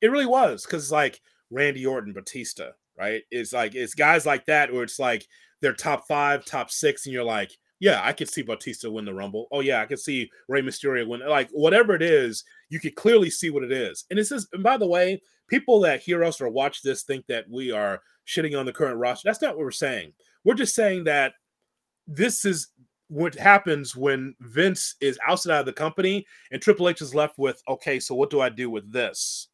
[0.00, 1.20] It really was because like
[1.50, 3.22] Randy Orton, Batista, right?
[3.30, 5.26] It's like it's guys like that where it's like
[5.60, 9.14] they're top five, top six, and you're like, yeah, I could see Batista win the
[9.14, 9.46] Rumble.
[9.52, 11.20] Oh yeah, I could see Rey Mysterio win.
[11.28, 14.04] Like whatever it is, you could clearly see what it is.
[14.10, 17.26] And it's just, and by the way, people that hear us or watch this think
[17.26, 19.28] that we are shitting on the current roster.
[19.28, 20.12] That's not what we're saying.
[20.44, 21.34] We're just saying that
[22.06, 22.68] this is
[23.12, 27.38] what happens when Vince is outside out of the company and Triple H is left
[27.38, 29.48] with, okay, so what do I do with this?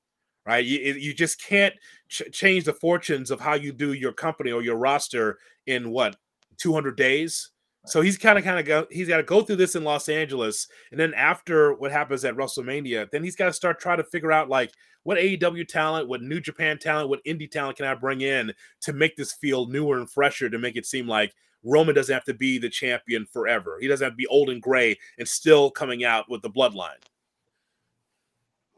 [0.46, 0.64] Right?
[0.64, 1.74] You, you just can't
[2.08, 6.14] ch- change the fortunes of how you do your company or your roster in what
[6.58, 7.50] 200 days.
[7.86, 10.08] So he's kind of kind of go he's got to go through this in Los
[10.08, 14.04] Angeles and then after what happens at WrestleMania, then he's got to start trying to
[14.04, 14.70] figure out like
[15.02, 18.52] what AEW talent, what New Japan talent, what indie talent can I bring in
[18.82, 21.34] to make this feel newer and fresher to make it seem like
[21.64, 23.78] Roman doesn't have to be the champion forever.
[23.80, 27.00] He doesn't have to be old and gray and still coming out with the bloodline.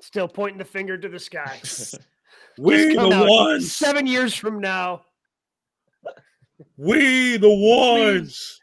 [0.01, 1.61] Still pointing the finger to the sky.
[2.59, 3.73] we the ones.
[3.73, 5.03] Seven years from now.
[6.77, 8.61] We the ones.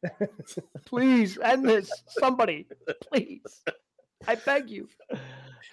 [0.86, 1.90] Please end this.
[2.08, 2.66] Somebody.
[3.10, 3.62] Please.
[4.26, 4.88] I beg you.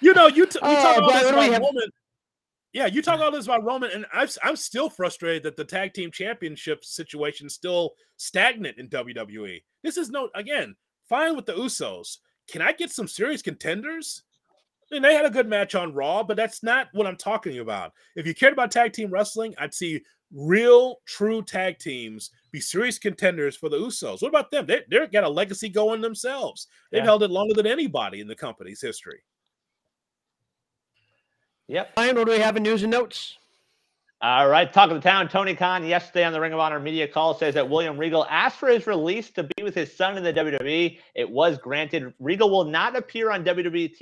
[0.01, 1.89] You know, you, t- you Oh, talk all Brian, this what we have- Roman.
[2.77, 5.93] Yeah, you talk all this about Roman, and I'm, I'm still frustrated that the tag
[5.93, 9.63] team championship situation is still stagnant in WWE.
[9.81, 10.75] This is no, again,
[11.09, 12.17] fine with the Usos.
[12.47, 14.21] Can I get some serious contenders?
[14.91, 17.57] I mean, they had a good match on Raw, but that's not what I'm talking
[17.57, 17.93] about.
[18.15, 22.99] If you cared about tag team wrestling, I'd see real, true tag teams be serious
[22.99, 24.21] contenders for the Usos.
[24.21, 24.67] What about them?
[24.67, 26.67] They, they've got a legacy going themselves.
[26.91, 27.05] They've Yeah.
[27.05, 29.23] held it longer than anybody in the company's history.
[31.67, 31.93] Yep.
[31.97, 33.37] Ryan, what do we have in news and notes?
[34.19, 35.29] All right, talk of the town.
[35.29, 38.57] Tony Khan yesterday on the Ring of Honor media call says that William Regal asked
[38.57, 40.97] for his release to be with his son in the WWE.
[41.13, 42.13] It was granted.
[42.19, 43.95] Regal will not appear on WWE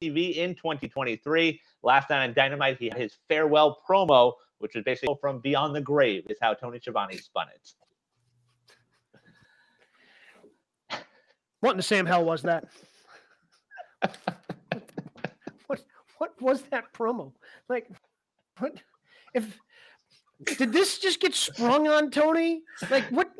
[0.00, 1.60] TV in 2023.
[1.82, 5.80] Last night on Dynamite, he had his farewell promo, which was basically from Beyond the
[5.80, 7.72] Grave, is how Tony Schiavone spun it.
[11.60, 12.68] What in the Sam hell was that?
[16.18, 17.32] what was that promo?
[17.68, 17.88] Like
[18.58, 18.82] what
[19.34, 19.58] if
[20.44, 22.62] did this just get sprung on Tony?
[22.90, 23.30] Like what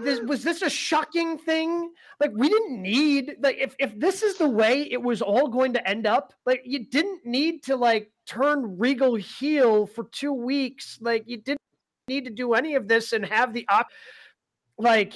[0.00, 1.90] this, was this a shocking thing?
[2.20, 5.72] Like we didn't need like if if this is the way it was all going
[5.72, 10.98] to end up, like you didn't need to like turn Regal heel for 2 weeks.
[11.00, 11.60] Like you didn't
[12.08, 13.88] need to do any of this and have the op-
[14.78, 15.14] like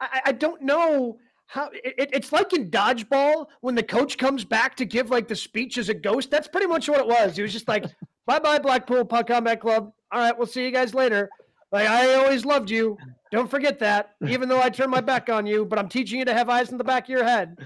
[0.00, 1.18] I- I don't know
[1.52, 5.28] how it, it- it's like in dodgeball when the coach comes back to give like
[5.28, 6.30] the speech as a ghost.
[6.30, 7.36] That's pretty much what it was.
[7.36, 7.84] He was just like,
[8.26, 9.92] "Bye bye, Blackpool Puck Combat Club.
[10.10, 11.28] All right, we'll see you guys later.
[11.70, 12.96] Like I always loved you.
[13.30, 14.14] Don't forget that.
[14.26, 16.70] Even though I turned my back on you, but I'm teaching you to have eyes
[16.70, 17.56] in the back of your head.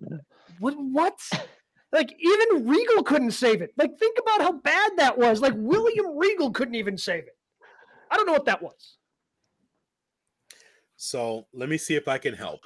[0.58, 0.74] What?
[0.74, 1.18] What?
[1.92, 3.72] Like even Regal couldn't save it.
[3.76, 5.40] Like think about how bad that was.
[5.40, 7.36] Like William Regal couldn't even save it.
[8.12, 8.96] I don't know what that was.
[10.96, 12.60] So let me see if I can help.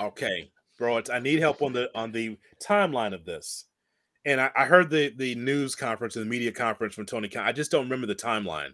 [0.00, 3.66] Okay, bro, it's, I need help on the on the timeline of this.
[4.24, 7.44] And I, I heard the the news conference and the media conference from Tony Khan.
[7.44, 8.70] I just don't remember the timeline.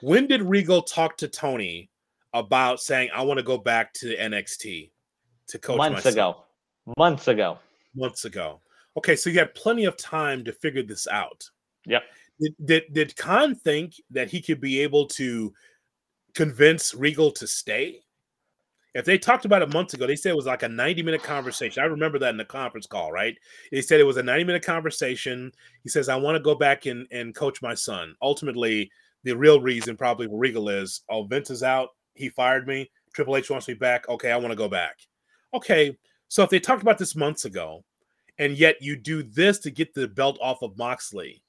[0.00, 1.90] When did Regal talk to Tony
[2.32, 4.90] about saying I want to go back to NXT
[5.48, 6.44] to coach Months son?" ago.
[6.96, 7.58] Months ago.
[7.94, 8.60] Months ago.
[8.96, 11.48] Okay, so you had plenty of time to figure this out.
[11.86, 12.02] Yep.
[12.40, 15.52] Did, did did Khan think that he could be able to
[16.34, 18.00] convince Regal to stay?
[18.98, 21.22] If they talked about it months ago, they said it was like a 90 minute
[21.22, 21.80] conversation.
[21.80, 23.38] I remember that in the conference call, right?
[23.70, 25.52] They said it was a 90 minute conversation.
[25.84, 28.16] He says, I want to go back and, and coach my son.
[28.20, 28.90] Ultimately,
[29.22, 31.90] the real reason probably Regal is, oh, Vince is out.
[32.14, 32.90] He fired me.
[33.14, 34.08] Triple H wants me back.
[34.08, 34.96] Okay, I want to go back.
[35.54, 35.96] Okay,
[36.26, 37.84] so if they talked about this months ago,
[38.38, 41.40] and yet you do this to get the belt off of Moxley,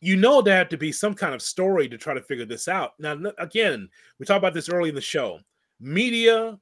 [0.00, 2.68] you know there had to be some kind of story to try to figure this
[2.68, 2.92] out.
[3.00, 3.88] Now, again,
[4.20, 5.40] we talked about this early in the show.
[5.80, 6.58] Media,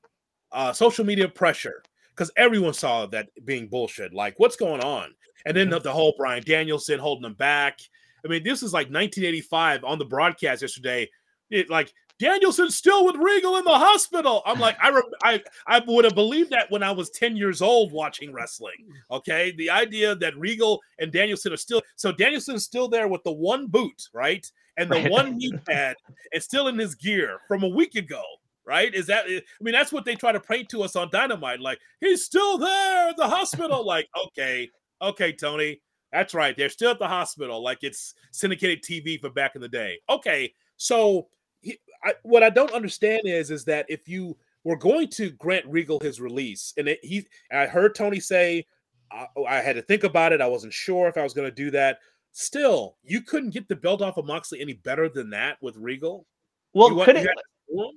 [0.53, 4.13] uh, social media pressure, because everyone saw that being bullshit.
[4.13, 5.15] Like, what's going on?
[5.47, 7.81] And then the, the whole Bryan Danielson holding them back.
[8.25, 11.09] I mean, this is like 1985 on the broadcast yesterday.
[11.51, 14.43] It like Danielson's still with Regal in the hospital.
[14.47, 17.61] I'm like, I rem- I I would have believed that when I was 10 years
[17.61, 18.77] old watching wrestling.
[19.11, 23.33] Okay, the idea that Regal and Danielson are still so Danielson's still there with the
[23.33, 25.11] one boot, right, and the Right.
[25.11, 25.97] one knee pad,
[26.33, 28.23] and still in his gear from a week ago.
[28.65, 28.95] Right?
[28.95, 29.25] Is that?
[29.27, 31.61] I mean, that's what they try to paint to us on Dynamite.
[31.61, 33.85] Like he's still there at the hospital.
[33.87, 35.81] like, okay, okay, Tony,
[36.13, 36.57] that's right.
[36.57, 37.63] They're still at the hospital.
[37.63, 39.99] Like it's syndicated TV for back in the day.
[40.09, 41.27] Okay, so
[41.61, 45.67] he, I, what I don't understand is is that if you were going to grant
[45.67, 48.65] Regal his release, and it, he, I heard Tony say,
[49.11, 50.41] I, oh, I had to think about it.
[50.41, 51.99] I wasn't sure if I was going to do that.
[52.33, 56.27] Still, you couldn't get the belt off of Moxley any better than that with Regal.
[56.73, 57.95] Well, You could you it,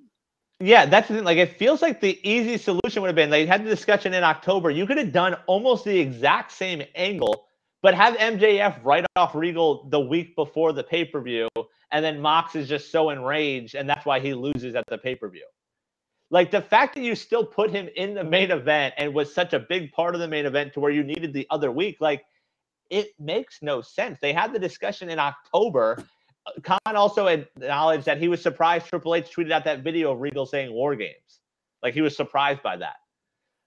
[0.59, 1.23] Yeah, that's the thing.
[1.25, 4.23] Like, it feels like the easy solution would have been they had the discussion in
[4.23, 4.71] October.
[4.71, 7.47] You could have done almost the exact same angle,
[7.81, 11.49] but have MJF write off Regal the week before the pay per view,
[11.91, 15.15] and then Mox is just so enraged, and that's why he loses at the pay
[15.15, 15.45] per view.
[16.31, 19.53] Like the fact that you still put him in the main event and was such
[19.53, 22.25] a big part of the main event to where you needed the other week, like
[22.89, 24.19] it makes no sense.
[24.21, 26.03] They had the discussion in October.
[26.63, 30.45] Khan also acknowledged that he was surprised Triple H tweeted out that video of Regal
[30.45, 31.39] saying War Games.
[31.81, 32.95] Like he was surprised by that.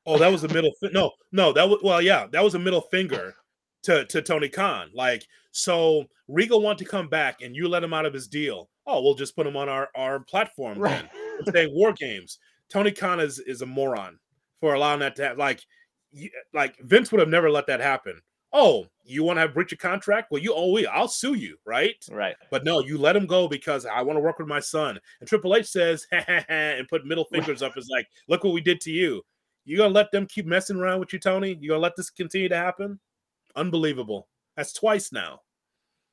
[0.07, 0.73] Oh, that was a middle.
[0.81, 3.35] Fi- no, no, that was well, yeah, that was a middle finger
[3.83, 4.91] to to Tony Khan.
[4.95, 8.71] Like, so Regal wanted to come back, and you let him out of his deal.
[8.87, 11.09] Oh, we'll just put him on our our platform then.
[11.15, 12.39] We're saying War Games.
[12.71, 14.19] Tony Khan is is a moron
[14.61, 15.39] for allowing that to have.
[15.39, 15.61] Like,
[16.55, 18.21] like Vince would have never let that happen.
[18.53, 20.31] Oh, you want to have breach of contract?
[20.31, 20.87] Well, you owe me.
[20.87, 21.97] I'll sue you, right?
[22.11, 22.37] Right.
[22.51, 24.99] But no, you let him go because I want to work with my son.
[25.21, 27.77] And Triple H says, ha, ha, ha, and put middle fingers up.
[27.77, 29.23] Is like, look what we did to you.
[29.65, 31.59] You gonna let them keep messing around with you, Tony?
[31.61, 32.99] You gonna let this continue to happen?
[33.55, 34.29] Unbelievable.
[34.57, 35.41] That's twice now.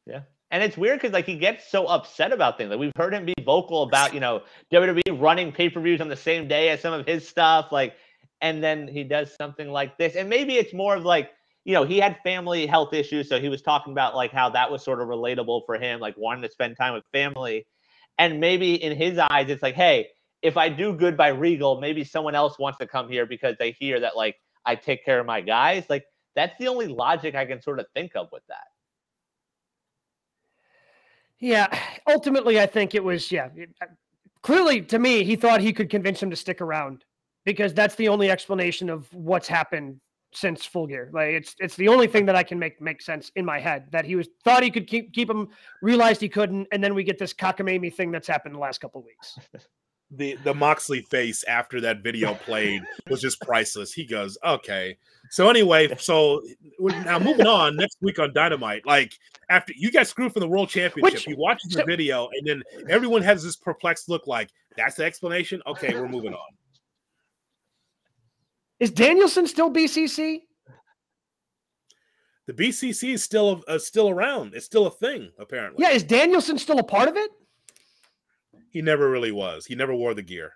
[0.06, 0.22] Yeah.
[0.52, 2.70] And it's weird because like he gets so upset about things.
[2.70, 6.48] Like we've heard him be vocal about, you know, WWE running pay-per-views on the same
[6.48, 7.72] day as some of his stuff.
[7.72, 7.96] Like,
[8.42, 10.16] and then he does something like this.
[10.16, 11.32] And maybe it's more of like,
[11.66, 13.28] you know, he had family health issues.
[13.28, 16.16] So he was talking about like how that was sort of relatable for him, like
[16.16, 17.66] wanting to spend time with family.
[18.18, 20.08] And maybe in his eyes, it's like, hey,
[20.44, 23.72] if I do good by Regal, maybe someone else wants to come here because they
[23.72, 25.86] hear that like I take care of my guys.
[25.90, 26.06] Like
[26.36, 28.68] that's the only logic I can sort of think of with that.
[31.40, 31.68] Yeah,
[32.08, 33.50] ultimately, I think it was yeah.
[33.82, 33.88] Uh,
[34.44, 37.04] clearly, to me, he thought he could convince him to stick around
[37.44, 40.00] because that's the only explanation of what's happened
[40.36, 41.10] since Full Gear.
[41.14, 43.88] Like it's it's the only thing that I can make make sense in my head
[43.92, 45.50] that he was thought he could keep keep him,
[45.82, 49.04] realized he couldn't, and then we get this cockamamie thing that's happened the last couple
[49.04, 49.38] weeks.
[50.12, 53.94] the the Moxley face after that video played was just priceless.
[53.94, 54.98] He goes, okay.
[55.32, 56.42] So anyway, so
[56.80, 58.86] now moving on next week on Dynamite.
[58.86, 59.14] Like
[59.50, 62.48] after you got screwed from the World Championship, Which, you watch the so, video, and
[62.48, 64.28] then everyone has this perplexed look.
[64.28, 65.62] Like that's the explanation.
[65.66, 66.48] Okay, we're moving on.
[68.80, 70.42] Is Danielson still BCC?
[72.48, 74.54] The BCC is still uh, still around.
[74.54, 75.84] It's still a thing, apparently.
[75.84, 77.32] Yeah, is Danielson still a part of it?
[78.70, 79.66] He never really was.
[79.66, 80.54] He never wore the gear.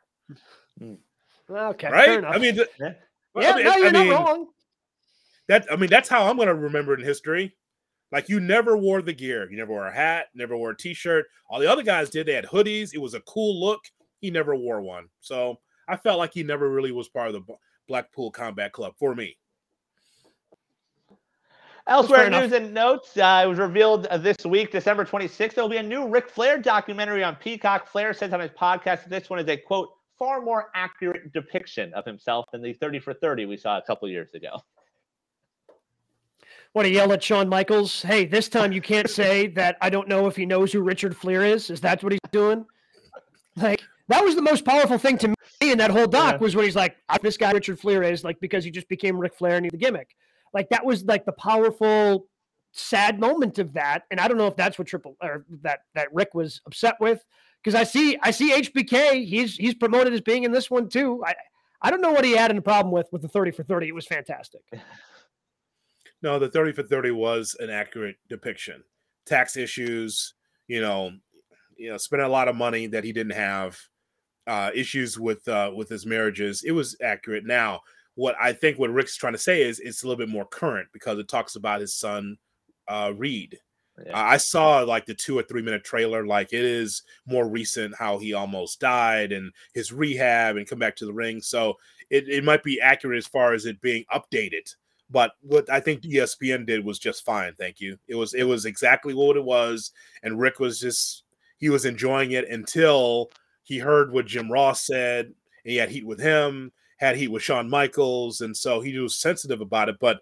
[1.49, 2.23] Okay, right?
[2.23, 2.93] I mean, yeah,
[3.35, 4.47] yeah I mean, no, you're I mean, not wrong.
[5.47, 7.55] That I mean, that's how I'm going to remember in history.
[8.11, 9.49] Like you never wore the gear.
[9.49, 10.27] You never wore a hat.
[10.35, 11.25] Never wore a t-shirt.
[11.49, 12.27] All the other guys did.
[12.27, 12.93] They had hoodies.
[12.93, 13.81] It was a cool look.
[14.19, 15.07] He never wore one.
[15.21, 17.53] So I felt like he never really was part of the
[17.89, 19.35] Blackpool Combat Club for me.
[21.87, 25.77] Elsewhere news and notes, uh, it was revealed uh, this week, December 26th, there'll be
[25.77, 27.87] a new Ric Flair documentary on Peacock.
[27.87, 31.91] Flair says on his podcast that this one is a quote, far more accurate depiction
[31.95, 34.49] of himself than the 30 for 30 we saw a couple years ago.
[36.73, 38.03] What he yell at Shawn Michaels?
[38.03, 41.17] Hey, this time you can't say that I don't know if he knows who Richard
[41.17, 41.71] Flair is.
[41.71, 42.67] Is that what he's doing?
[43.55, 46.37] Like that was the most powerful thing to me in that whole doc yeah.
[46.39, 49.35] was when he's like, "This guy Richard Flair is like because he just became Ric
[49.35, 50.15] Flair and he's the gimmick."
[50.53, 52.27] Like that was like the powerful,
[52.71, 54.03] sad moment of that.
[54.11, 57.23] And I don't know if that's what Triple or that that Ric was upset with
[57.63, 59.25] because I see I see HBK.
[59.25, 61.23] He's he's promoted as being in this one too.
[61.25, 61.35] I
[61.81, 63.87] I don't know what he had in a problem with with the thirty for thirty.
[63.87, 64.61] It was fantastic.
[66.21, 68.83] No, the thirty for thirty was an accurate depiction.
[69.25, 70.33] Tax issues,
[70.67, 71.11] you know,
[71.77, 73.79] you know, spending a lot of money that he didn't have.
[74.49, 76.63] Uh, issues with uh, with his marriages.
[76.63, 77.45] It was accurate.
[77.45, 77.81] Now,
[78.15, 80.89] what I think what Ric's trying to say is it's a little bit more current
[80.91, 82.35] because it talks about his son
[82.87, 83.59] uh, Reid.
[84.03, 84.19] Yeah.
[84.19, 86.25] I saw like the two or three minute trailer.
[86.25, 90.95] Like it is more recent how he almost died and his rehab and come back
[90.95, 91.41] to the ring.
[91.41, 91.75] So
[92.09, 94.73] it, it might be accurate as far as it being updated.
[95.11, 97.53] But what I think ESPN did was just fine.
[97.59, 97.99] Thank you.
[98.07, 99.91] It was it was exactly what it was,
[100.23, 101.23] and Ric was just
[101.59, 103.29] he was enjoying it until
[103.69, 105.27] he heard what Jim Ross said.
[105.27, 109.19] And he had heat with him had heat with Shawn Michaels, and so he was
[109.19, 109.95] sensitive about it.
[109.99, 110.19] But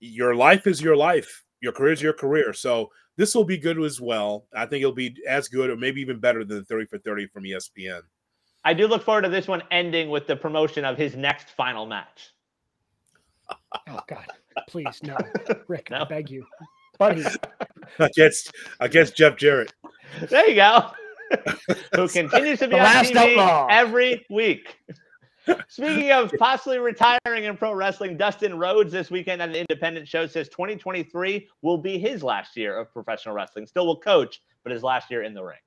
[0.00, 2.52] your life is your life, your career is your career.
[2.52, 4.44] So this will be good as well.
[4.54, 7.44] I think it'll be as good or maybe even better than 30 for 30 from
[7.44, 8.02] ESPN.
[8.64, 11.86] I do look forward to this one ending with the promotion of his next final
[11.86, 12.32] match.
[13.88, 14.26] Oh God,
[14.68, 15.16] please no,
[15.68, 16.02] Ric, no.
[16.02, 16.44] I beg you,
[16.98, 17.24] buddy.
[17.98, 19.72] against against Jeff Jarrett.
[20.28, 20.90] There you go.
[21.94, 23.66] Who continues to be the on TV outlaw.
[23.70, 24.76] every week.
[25.68, 30.26] Speaking of possibly retiring in pro wrestling, Dustin Rhodes this weekend at an independent show
[30.26, 33.66] says 2023 will be his last year of professional wrestling.
[33.66, 35.58] Still will coach, but his last year in the ring.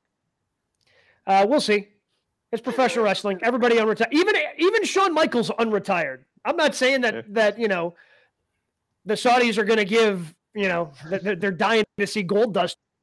[1.26, 1.88] Uh, we'll see.
[2.51, 3.39] It's professional wrestling.
[3.41, 4.11] Everybody unretired.
[4.11, 6.20] Even even Shawn Michaels unretired.
[6.45, 7.95] I'm not saying that that you know
[9.05, 12.22] the Saudis are going to give you know they're, dying to see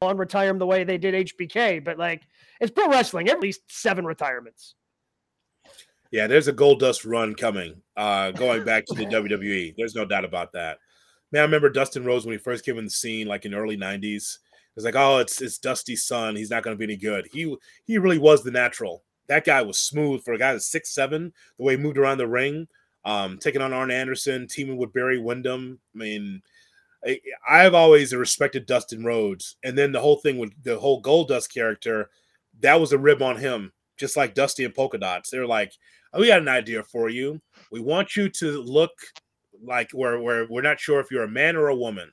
[0.02, 2.22] Goldust unretire him the way they did HBK, but like
[2.60, 3.28] it's pro wrestling.
[3.28, 4.74] At least seven retirements.
[6.10, 9.74] Yeah, there's a Goldust run coming, uh, going back to the WWE.
[9.76, 10.78] There's no doubt about that.
[11.32, 13.58] Man, I remember Dustin Rhodes when he first came in the scene, like in the
[13.58, 14.38] early '90s.
[14.76, 16.34] It's like, oh, it's it's Dusty's son.
[16.34, 17.28] He's not going to be any good.
[17.32, 17.54] He
[17.86, 19.04] he really was the natural.
[19.28, 21.32] That guy was smooth for a guy that's six seven.
[21.58, 22.66] The way he moved around the ring,
[23.04, 25.78] um, taking on Arn Anderson, teaming with Barry Windham.
[25.94, 26.42] I mean,
[27.04, 31.52] I, I've always respected Dustin Rhodes, and then the whole thing with the whole Goldust
[31.52, 32.10] character,
[32.60, 35.30] that was a rib on him, just like Dusty and Polka Dots.
[35.30, 35.72] They're like,
[36.18, 37.40] we got an idea for you.
[37.70, 38.92] We want you to look
[39.62, 42.10] like where where we're not sure if you're a man or a woman.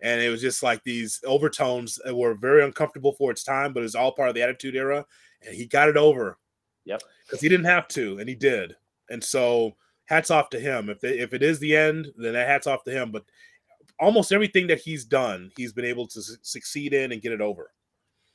[0.00, 3.82] And it was just like these overtones that were very uncomfortable for its time, but
[3.82, 5.04] it's all part of the Attitude Era,
[5.46, 6.38] and he got it over.
[6.84, 7.02] Yep.
[7.24, 8.76] Because he didn't have to, and he did.
[9.08, 10.90] And so, hats off to him.
[10.90, 13.10] If they, if it is the end, then hats off to him.
[13.10, 13.24] But
[14.00, 17.40] almost everything that he's done, he's been able to su- succeed in and get it
[17.40, 17.70] over.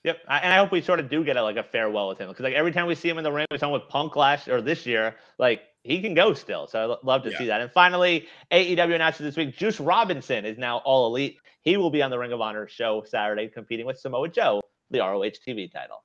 [0.05, 2.17] Yep, I- and I hope we sort of do get a, like a farewell with
[2.19, 3.87] him because like every time we see him in the ring, we saw him with
[3.89, 6.67] Punk last or this year, like he can go still.
[6.67, 7.37] So I would love to Yeah.
[7.37, 7.59] see that.
[7.61, 11.37] And finally, AEW announced this week, Juice Robinson is now all elite.
[11.61, 14.99] He will be on the Ring of Honor show Saturday, competing with Samoa Joe, the
[14.99, 16.03] ROH TV title.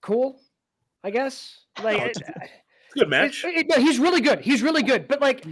[0.00, 0.40] Cool,
[1.04, 1.60] I guess.
[1.82, 2.50] Like, No, it- it's-
[2.94, 3.44] Good match.
[3.44, 4.40] It- it- no, he's really good.
[4.40, 5.06] He's really good.
[5.06, 5.44] But like,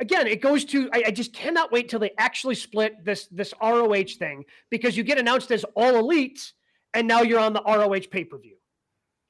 [0.00, 3.54] again, it goes to I, I just cannot wait till they actually split this this
[3.62, 6.52] ROH thing because you get announced as all elite,
[6.94, 8.56] and now you're on the ROH pay per view.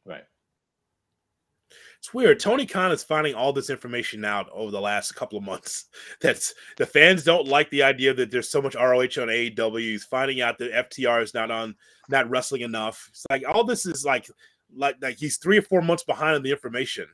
[0.05, 0.25] Right.
[1.99, 2.39] It's weird.
[2.39, 5.87] Tony Khan is finding all this information out over the last couple of months.
[6.21, 9.81] That's the fans don't like the idea that there's so much ROH on AEW.
[9.81, 11.75] He's finding out that FTR is not on,
[12.09, 13.09] not wrestling enough.
[13.11, 14.29] It's like all this is like,
[14.75, 17.07] like, like he's three or four months behind on the information.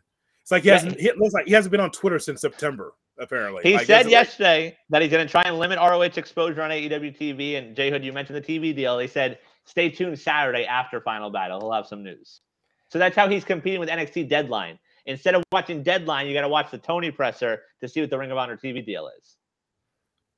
[0.42, 0.98] It's like he hasn't.
[0.98, 2.94] It looks like he hasn't been on Twitter since September.
[3.22, 6.02] Apparently, He Like, said it's like- yesterday that he's going to try and limit ROH
[6.18, 7.56] exposure on AEW TV.
[7.56, 8.96] And Jay Hood, you mentioned the TV deal.
[8.96, 11.60] They said stay tuned Saturday after Final Battle.
[11.60, 12.40] He'll have some news.
[12.88, 14.78] So that's how he's competing with NXT Deadline.
[15.06, 18.18] Instead of watching Deadline, you got to watch the Tony presser to see what the
[18.18, 19.36] Ring of Honor TV deal is.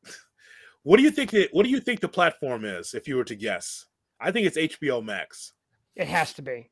[0.85, 1.33] What do you think?
[1.33, 2.93] It, what do you think the platform is?
[2.93, 3.87] If you were to guess,
[4.21, 5.55] I think it's HBO Max.
[5.97, 6.71] It has to be.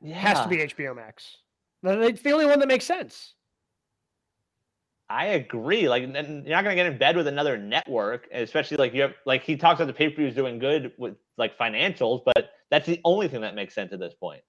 [0.00, 0.10] Yeah.
[0.10, 1.36] It has to be HBO Max.
[1.82, 3.34] It's the only one that makes sense.
[5.10, 5.88] I agree.
[5.88, 9.14] Like, you're not going to get in bed with another network, especially like you have,
[9.24, 12.86] like he talks about the pay per views doing good with like financials, but that's
[12.86, 14.42] the only thing that makes sense at this point.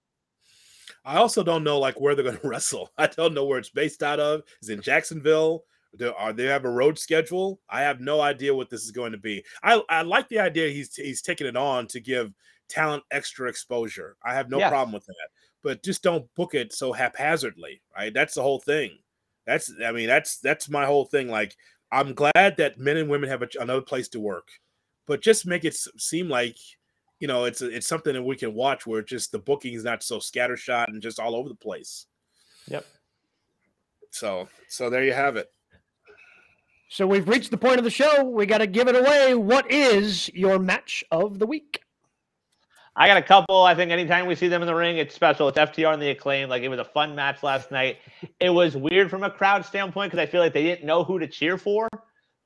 [1.05, 2.91] I also don't know like where they're going to wrestle.
[2.97, 4.41] I don't know where it's based out of.
[4.62, 5.64] Is in Jacksonville?
[5.97, 7.62] Do, are they have a road schedule?
[7.70, 9.43] I have no idea what this is going to be.
[9.64, 12.32] I, I like the idea he's he's taking it on to give
[12.68, 14.16] talent extra exposure.
[14.24, 14.70] I have no Yeah.
[14.70, 15.30] problem with that.
[15.64, 18.14] But just don't book it so haphazardly, right?
[18.14, 18.99] That's the whole thing.
[19.50, 21.28] That's I mean that's that's my whole thing.
[21.28, 21.56] Like
[21.91, 24.47] I'm glad that men and women have a, another place to work,
[25.08, 26.56] but just make it seem like
[27.20, 30.04] you know it's it's something that we can watch where just the booking is not
[30.04, 32.06] so scattershot and just all over the place.
[32.68, 32.86] Yep.
[34.12, 35.47] So so there you have it.
[36.91, 38.24] So we've reached the point of the show.
[38.24, 39.34] We got to give it away.
[39.34, 41.82] What is your match of the week?
[42.96, 43.64] I got a couple.
[43.64, 45.48] I think anytime we see them in the ring, it's special.
[45.48, 46.50] It's FTR and the acclaim.
[46.50, 47.98] Like it was a fun match last night.
[48.40, 51.20] It was weird from a crowd standpoint because I feel like they didn't know who
[51.20, 51.88] to cheer for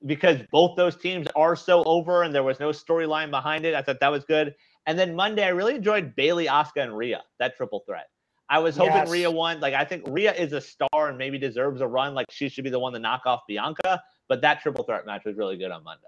[0.06, 3.74] because both those teams are so over and there was no storyline behind it.
[3.74, 4.54] I thought that was good.
[4.86, 8.08] And then Monday, I really enjoyed Bayley, Asuka, and Rhea, that triple threat.
[8.50, 9.10] I was hoping Yes.
[9.10, 9.60] Rhea won.
[9.62, 12.14] Like I think Rhea is a star and maybe deserves a run.
[12.14, 14.04] Like she should be the one to knock off Bianca.
[14.28, 16.04] But that triple threat match was really good on Monday.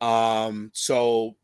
[0.00, 1.36] Um, so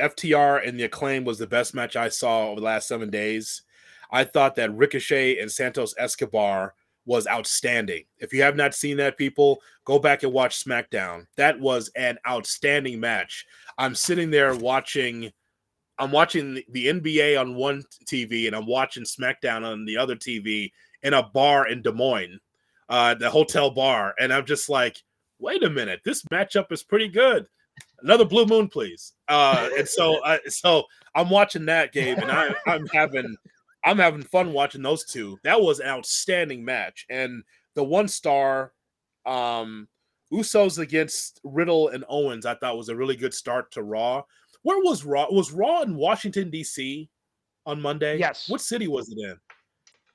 [0.00, 3.62] FTR and the acclaim was the best match I saw over the last seven days.
[4.10, 6.74] I thought that Ricochet and Santos Escobar
[7.06, 8.04] was outstanding.
[8.18, 11.26] If you have not seen that, people, go back and watch SmackDown.
[11.36, 13.46] That was an outstanding match.
[13.78, 15.32] I'm sitting there watching.
[15.98, 20.72] I'm watching the- NBA on one TV and I'm watching SmackDown on the other TV
[21.02, 22.40] in a bar in Des Moines,
[22.88, 25.02] uh, the hotel bar, and I'm just like,
[25.38, 27.46] wait a minute, this matchup is pretty good
[28.02, 29.12] another blue moon please.
[29.28, 33.36] Uh and so uh, so i'm watching that game, and I, i'm having
[33.84, 35.38] i'm having fun watching those two.
[35.44, 37.06] That was an outstanding match.
[37.10, 37.42] And
[37.74, 38.72] the one star
[39.26, 39.88] um
[40.32, 44.22] usos against riddle and owens i thought was a really good start to raw.
[44.62, 47.08] Where was raw was raw in washington dc
[47.66, 48.18] on monday?
[48.18, 48.48] Yes.
[48.48, 49.36] what city was it in?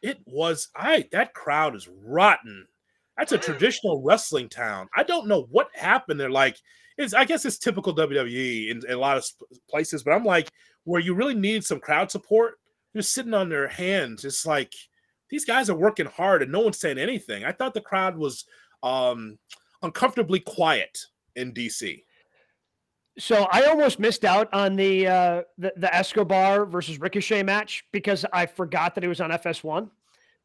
[0.01, 2.67] It was i that crowd is rotten
[3.17, 6.57] that's a traditional wrestling town i don't know what happened there like
[6.97, 9.25] it's I guess it's typical WWE in, in a lot of
[9.69, 10.49] places, but I'm like
[10.83, 12.59] where you really need some crowd support,
[12.93, 14.23] you're sitting on their hands.
[14.23, 14.73] It's like
[15.29, 17.43] these guys are working hard and no one's saying anything.
[17.43, 18.45] I thought the crowd was
[18.83, 19.37] um
[19.81, 20.97] uncomfortably quiet
[21.35, 22.03] in DC.
[23.17, 28.25] So I almost missed out on the uh, the, the Escobar versus Ricochet match because
[28.31, 29.89] I forgot that it was on FS1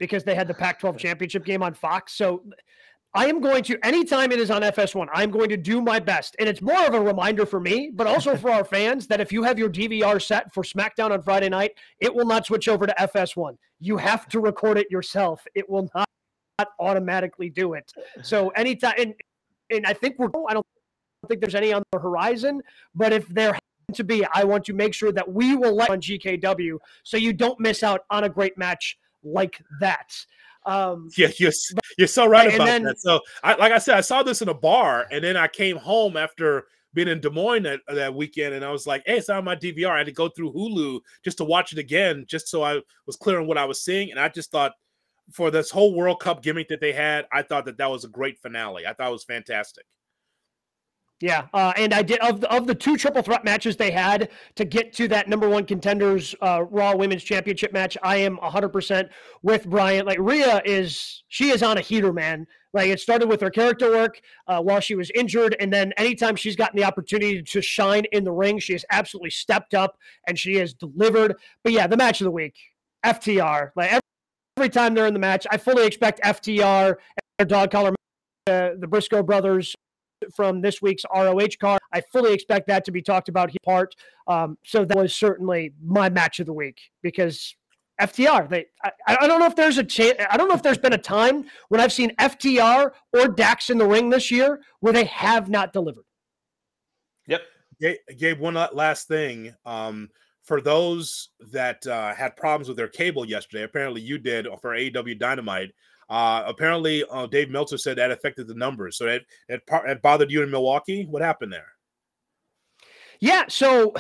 [0.01, 2.15] because they had the Pac-12 championship game on Fox.
[2.15, 2.43] So
[3.15, 6.35] I am going to anytime it is on FS1, I'm going to do my best,
[6.39, 9.31] and it's more of a reminder for me, but also for our fans that if
[9.33, 12.87] you have your DVR set for SmackDown on Friday night, it will not switch over
[12.87, 13.57] to FS1.
[13.79, 15.47] You have to record it yourself.
[15.55, 16.09] It will not
[16.79, 17.93] automatically do it.
[18.23, 19.15] So anytime, and,
[19.71, 20.29] and I think we're.
[20.49, 20.67] I don't
[21.29, 22.63] think there's any on the horizon,
[22.95, 25.91] but if there happen to be, I want to make sure that we will let
[25.91, 30.14] on GKW so you don't miss out on a great match like that.
[30.66, 31.53] Um, Yeah, you're
[31.99, 33.01] you're so right about then- that.
[33.01, 35.77] So, I, like I said, I saw this in a bar, and then I came
[35.77, 39.29] home after being in Des Moines that, that weekend, and I was like, "Hey, it's
[39.31, 42.49] on my DVR." I had to go through Hulu just to watch it again, just
[42.49, 44.11] so I was clear on what I was seeing.
[44.11, 44.73] And I just thought,
[45.33, 48.09] for this whole World Cup gimmick that they had, I thought that that was a
[48.09, 48.87] great finale.
[48.87, 49.87] I thought it was fantastic.
[51.21, 54.31] Yeah, uh, and I did of the, of the two triple threat matches they had
[54.55, 57.99] to get to that number one contenders uh, Raw Women's Championship match.
[58.03, 59.11] I am 100%
[59.43, 60.07] with Brian.
[60.07, 62.47] Like Rhea is, she is on a heater, man.
[62.73, 66.37] Like it started with her character work uh, while she was injured, and then anytime
[66.37, 70.39] she's gotten the opportunity to shine in the ring, she has absolutely stepped up and
[70.39, 71.37] she has delivered.
[71.64, 72.55] But yeah, the match of the week,
[73.05, 73.73] FTR.
[73.77, 74.01] Like every,
[74.57, 76.97] every time they're in the match, I fully expect FTR and
[77.39, 77.95] their dog collar,
[78.47, 79.77] uh, the Briscoe brothers
[80.35, 81.81] from this week's ROH card.
[81.93, 83.95] I fully expect that to be talked about here part.
[84.27, 87.55] Um, so that was certainly my match of the week because
[88.01, 88.49] FTR.
[88.49, 90.18] They, I, I don't know if there's a chance.
[90.31, 93.79] I don't know if there's been a time when I've seen FTR or Dax in
[93.79, 96.05] the ring this year where they have not delivered.
[97.27, 97.43] Yep.
[97.81, 99.55] Gabe, Gabe, one last thing.
[99.64, 100.11] Um,
[100.43, 105.18] for those that uh, had problems with their cable yesterday, apparently you did for AEW
[105.18, 105.71] Dynamite.
[106.11, 108.99] Uh, apparently, uh, Dave Meltzer said that affected the numbers.
[108.99, 111.07] So that it, it bothered you in Milwaukee.
[111.09, 111.69] What happened there?
[113.21, 113.95] Yeah, so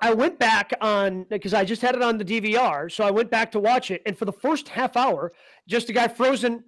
[0.00, 3.30] I went back on because I just had it on the DVR, so I went
[3.30, 5.32] back to watch it, and for the first half hour,
[5.68, 6.64] just a guy frozen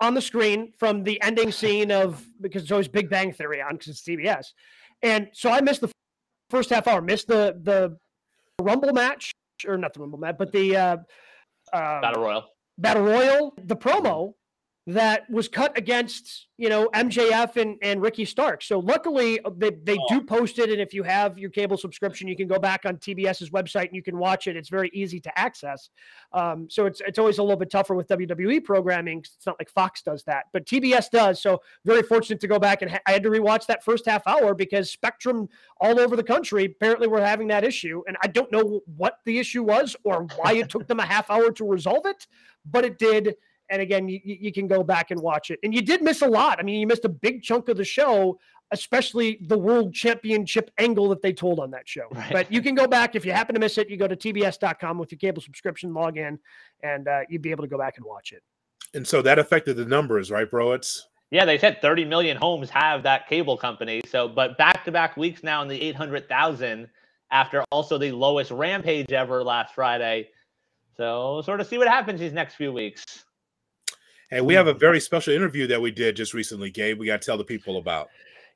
[0.00, 3.72] on the screen from the ending scene of because it's always Big Bang Theory on
[3.72, 4.46] because it's CBS,
[5.02, 5.90] and so I missed the
[6.48, 7.98] first half hour, missed the the
[8.60, 9.32] Rumble match
[9.66, 10.96] or not the Rumble match, but the uh,
[11.72, 12.53] uh, Battle Royal.
[12.76, 14.34] Battle Royal, the promo
[14.86, 18.62] that was cut against you know MJF and, and Ricky Stark.
[18.62, 22.28] So luckily uh, they, they do post it, and if you have your cable subscription,
[22.28, 24.56] you can go back on TBS's website and you can watch it.
[24.56, 25.88] It's very easy to access.
[26.32, 29.20] Um, so it's it's always a little bit tougher with WWE programming.
[29.20, 31.40] It's not like Fox does that, but TBS does.
[31.40, 34.26] So very fortunate to go back and ha- I had to rewatch that first half
[34.26, 35.48] hour because Spectrum
[35.80, 39.38] all over the country apparently were having that issue, and I don't know what the
[39.38, 42.26] issue was or why it took them a half hour to resolve it,
[42.66, 43.36] but it did.
[43.70, 45.58] And again, you, you can go back and watch it.
[45.62, 46.58] And you did miss a lot.
[46.60, 48.38] I mean, you missed a big chunk of the show,
[48.70, 52.06] especially the world championship angle that they told on that show.
[52.10, 52.32] Right.
[52.32, 53.88] But you can go back if you happen to miss it.
[53.88, 56.38] You go to tbs.com with your cable subscription, log in,
[56.82, 58.42] and uh, you'd be able to go back and watch it.
[58.94, 60.72] And so that affected the numbers, right, bro?
[60.72, 64.00] It's Yeah, they said 30 million homes have that cable company.
[64.08, 66.88] So, but back to back weeks now in the 800,000
[67.30, 70.28] after also the lowest rampage ever last Friday.
[70.96, 73.24] So, sort of see what happens these next few weeks.
[74.34, 76.98] Hey, we have a very special interview that we did just recently, Gabe.
[76.98, 78.08] We got to tell the people about.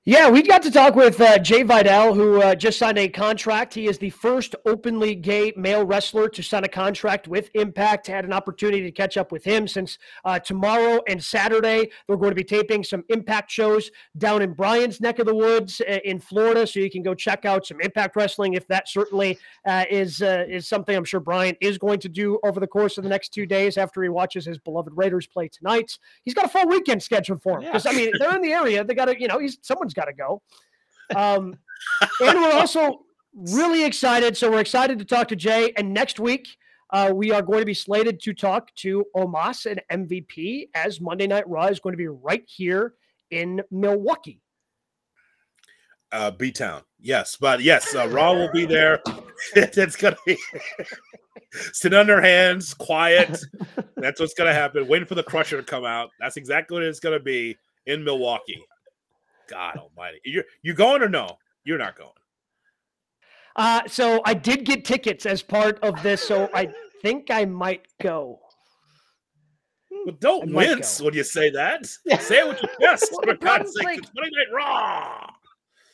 [0.09, 3.75] Yeah, we got to talk with uh, Jai Vidal, who uh, just signed a contract.
[3.75, 8.07] He is the first openly gay male wrestler to sign a contract with Impact.
[8.07, 11.91] Had an opportunity to catch up with him since uh, tomorrow and Saturday.
[12.07, 15.83] They're going to be taping some Impact shows down in Brian's neck of the woods
[15.83, 19.39] uh, in Florida, so you can go check out some Impact wrestling if that certainly
[19.67, 22.97] uh, is uh, is something I'm sure Brian is going to do over the course
[22.97, 25.99] of the next two days after he watches his beloved Raiders play tonight.
[26.25, 28.83] He's got a full weekend scheduled for him because I mean they're in the area.
[28.83, 30.43] They got to you know he's someone's got to go.
[31.15, 31.59] Um,
[32.21, 33.01] and we're also
[33.35, 34.37] really excited.
[34.37, 35.73] So we're excited to talk to Jay.
[35.77, 36.49] And next week,
[36.91, 41.27] uh, we are going to be slated to talk to Omos and MVP as Monday
[41.27, 42.95] Night Raw is going to be right here
[43.31, 44.41] in Milwaukee.
[46.11, 49.03] Uh, B Town, yes, but yes, uh, Raw will be there.
[49.55, 50.39] it's gonna be
[51.75, 53.39] sit on their hands, quiet.
[53.97, 54.89] That's what's gonna happen.
[54.89, 56.09] Waiting for the Crusher to come out.
[56.19, 58.65] That's exactly what it's gonna be in Milwaukee.
[59.49, 61.39] God Almighty, you you going or no?
[61.65, 62.11] You're not going.
[63.57, 66.23] Uh, so I did get tickets as part of this.
[66.27, 66.73] So I
[67.03, 68.41] think I might go.
[70.07, 71.07] But don't wince go.
[71.07, 71.85] when you say that.
[72.21, 73.09] Say it with your chest.
[73.13, 75.31] Well, for God's sake, like- it's Monday Night Raw.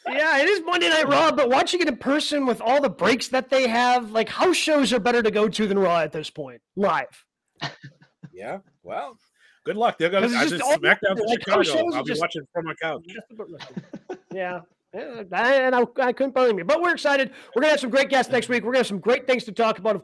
[0.07, 3.29] Yeah, it is Monday Night Raw, but watching it in person with all the breaks
[3.29, 6.29] that they have, like house shows are better to go to than Raw at this
[6.29, 7.25] point, live.
[8.31, 9.17] Yeah, well,
[9.65, 9.99] good luck.
[9.99, 10.27] They're gonna.
[10.29, 11.63] 'Cause it's I just just all- SmackDown from like, Chicago.
[11.63, 13.07] shows I'll be just- watching from my couch.
[14.33, 14.61] yeah.
[14.93, 15.23] Yeah,
[15.67, 16.63] and I, I couldn't believe me.
[16.63, 17.31] But we're excited.
[17.57, 18.63] We're going to have some great guests next week.
[18.63, 19.97] We're going to have some great things to talk about.
[19.97, 20.03] Of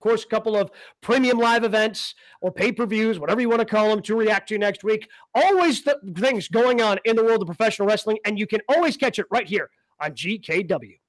[0.00, 0.70] course, a couple of
[1.00, 4.48] premium live events or pay per views, whatever you want to call them, to react
[4.50, 5.08] to next week.
[5.34, 8.96] Always th- things going on in the world of professional wrestling, and you can always
[8.96, 9.68] catch it right here
[10.00, 10.99] on GKW.